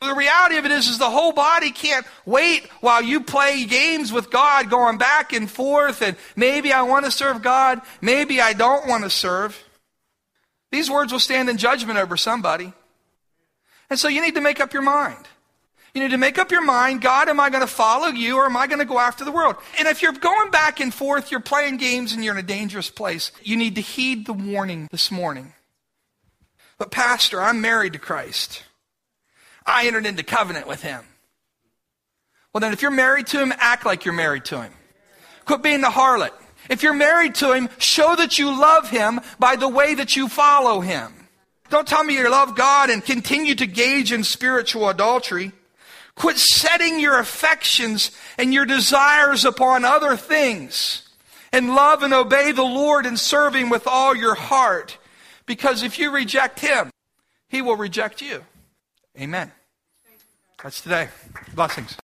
The 0.00 0.14
reality 0.14 0.56
of 0.58 0.64
it 0.64 0.70
is, 0.70 0.88
is 0.88 0.98
the 0.98 1.10
whole 1.10 1.32
body 1.32 1.72
can't 1.72 2.06
wait 2.24 2.68
while 2.80 3.02
you 3.02 3.20
play 3.20 3.64
games 3.64 4.12
with 4.12 4.30
God, 4.30 4.70
going 4.70 4.96
back 4.96 5.32
and 5.32 5.50
forth, 5.50 6.02
and 6.02 6.16
maybe 6.36 6.72
I 6.72 6.82
want 6.82 7.04
to 7.04 7.10
serve 7.10 7.42
God, 7.42 7.80
maybe 8.00 8.40
I 8.40 8.52
don't 8.52 8.86
want 8.86 9.02
to 9.04 9.10
serve. 9.10 9.60
These 10.70 10.88
words 10.88 11.10
will 11.10 11.18
stand 11.18 11.48
in 11.48 11.56
judgment 11.56 11.98
over 11.98 12.16
somebody. 12.16 12.72
And 13.90 13.98
so 13.98 14.06
you 14.06 14.20
need 14.20 14.36
to 14.36 14.40
make 14.40 14.60
up 14.60 14.72
your 14.72 14.82
mind. 14.82 15.26
You 15.94 16.02
need 16.02 16.10
to 16.10 16.18
make 16.18 16.38
up 16.38 16.52
your 16.52 16.64
mind, 16.64 17.00
God, 17.00 17.28
am 17.28 17.40
I 17.40 17.50
going 17.50 17.62
to 17.62 17.66
follow 17.66 18.08
you 18.08 18.36
or 18.36 18.44
am 18.44 18.56
I 18.56 18.68
going 18.68 18.78
to 18.78 18.84
go 18.84 19.00
after 19.00 19.24
the 19.24 19.32
world? 19.32 19.56
And 19.78 19.88
if 19.88 20.02
you're 20.02 20.12
going 20.12 20.50
back 20.50 20.78
and 20.78 20.94
forth, 20.94 21.30
you're 21.32 21.40
playing 21.40 21.78
games 21.78 22.12
and 22.12 22.22
you're 22.22 22.34
in 22.34 22.38
a 22.38 22.46
dangerous 22.46 22.90
place, 22.90 23.32
you 23.42 23.56
need 23.56 23.74
to 23.74 23.80
heed 23.80 24.26
the 24.26 24.32
warning 24.32 24.88
this 24.92 25.10
morning. 25.10 25.54
But 26.76 26.92
Pastor, 26.92 27.40
I'm 27.40 27.60
married 27.60 27.94
to 27.94 27.98
Christ. 27.98 28.62
I 29.68 29.86
entered 29.86 30.06
into 30.06 30.22
covenant 30.22 30.66
with 30.66 30.82
him. 30.82 31.04
Well, 32.52 32.60
then, 32.60 32.72
if 32.72 32.80
you're 32.80 32.90
married 32.90 33.26
to 33.28 33.38
him, 33.40 33.52
act 33.58 33.84
like 33.84 34.04
you're 34.04 34.14
married 34.14 34.46
to 34.46 34.62
him. 34.62 34.72
Quit 35.44 35.62
being 35.62 35.82
the 35.82 35.88
harlot. 35.88 36.32
If 36.70 36.82
you're 36.82 36.94
married 36.94 37.34
to 37.36 37.52
him, 37.52 37.68
show 37.78 38.16
that 38.16 38.38
you 38.38 38.58
love 38.58 38.90
him 38.90 39.20
by 39.38 39.56
the 39.56 39.68
way 39.68 39.94
that 39.94 40.16
you 40.16 40.28
follow 40.28 40.80
him. 40.80 41.12
Don't 41.70 41.86
tell 41.86 42.02
me 42.02 42.14
you 42.14 42.28
love 42.30 42.56
God 42.56 42.88
and 42.88 43.04
continue 43.04 43.54
to 43.54 43.66
gauge 43.66 44.12
in 44.12 44.24
spiritual 44.24 44.88
adultery. 44.88 45.52
Quit 46.14 46.38
setting 46.38 46.98
your 46.98 47.18
affections 47.18 48.10
and 48.38 48.52
your 48.52 48.64
desires 48.64 49.44
upon 49.44 49.84
other 49.84 50.16
things. 50.16 51.08
And 51.52 51.74
love 51.74 52.02
and 52.02 52.12
obey 52.12 52.52
the 52.52 52.62
Lord 52.62 53.06
and 53.06 53.18
serve 53.18 53.54
him 53.54 53.70
with 53.70 53.86
all 53.86 54.16
your 54.16 54.34
heart. 54.34 54.98
Because 55.46 55.82
if 55.82 55.98
you 55.98 56.10
reject 56.10 56.60
him, 56.60 56.90
he 57.48 57.62
will 57.62 57.76
reject 57.76 58.20
you. 58.20 58.44
Amen. 59.18 59.52
That's 60.62 60.80
today. 60.80 61.08
Blessings. 61.54 61.96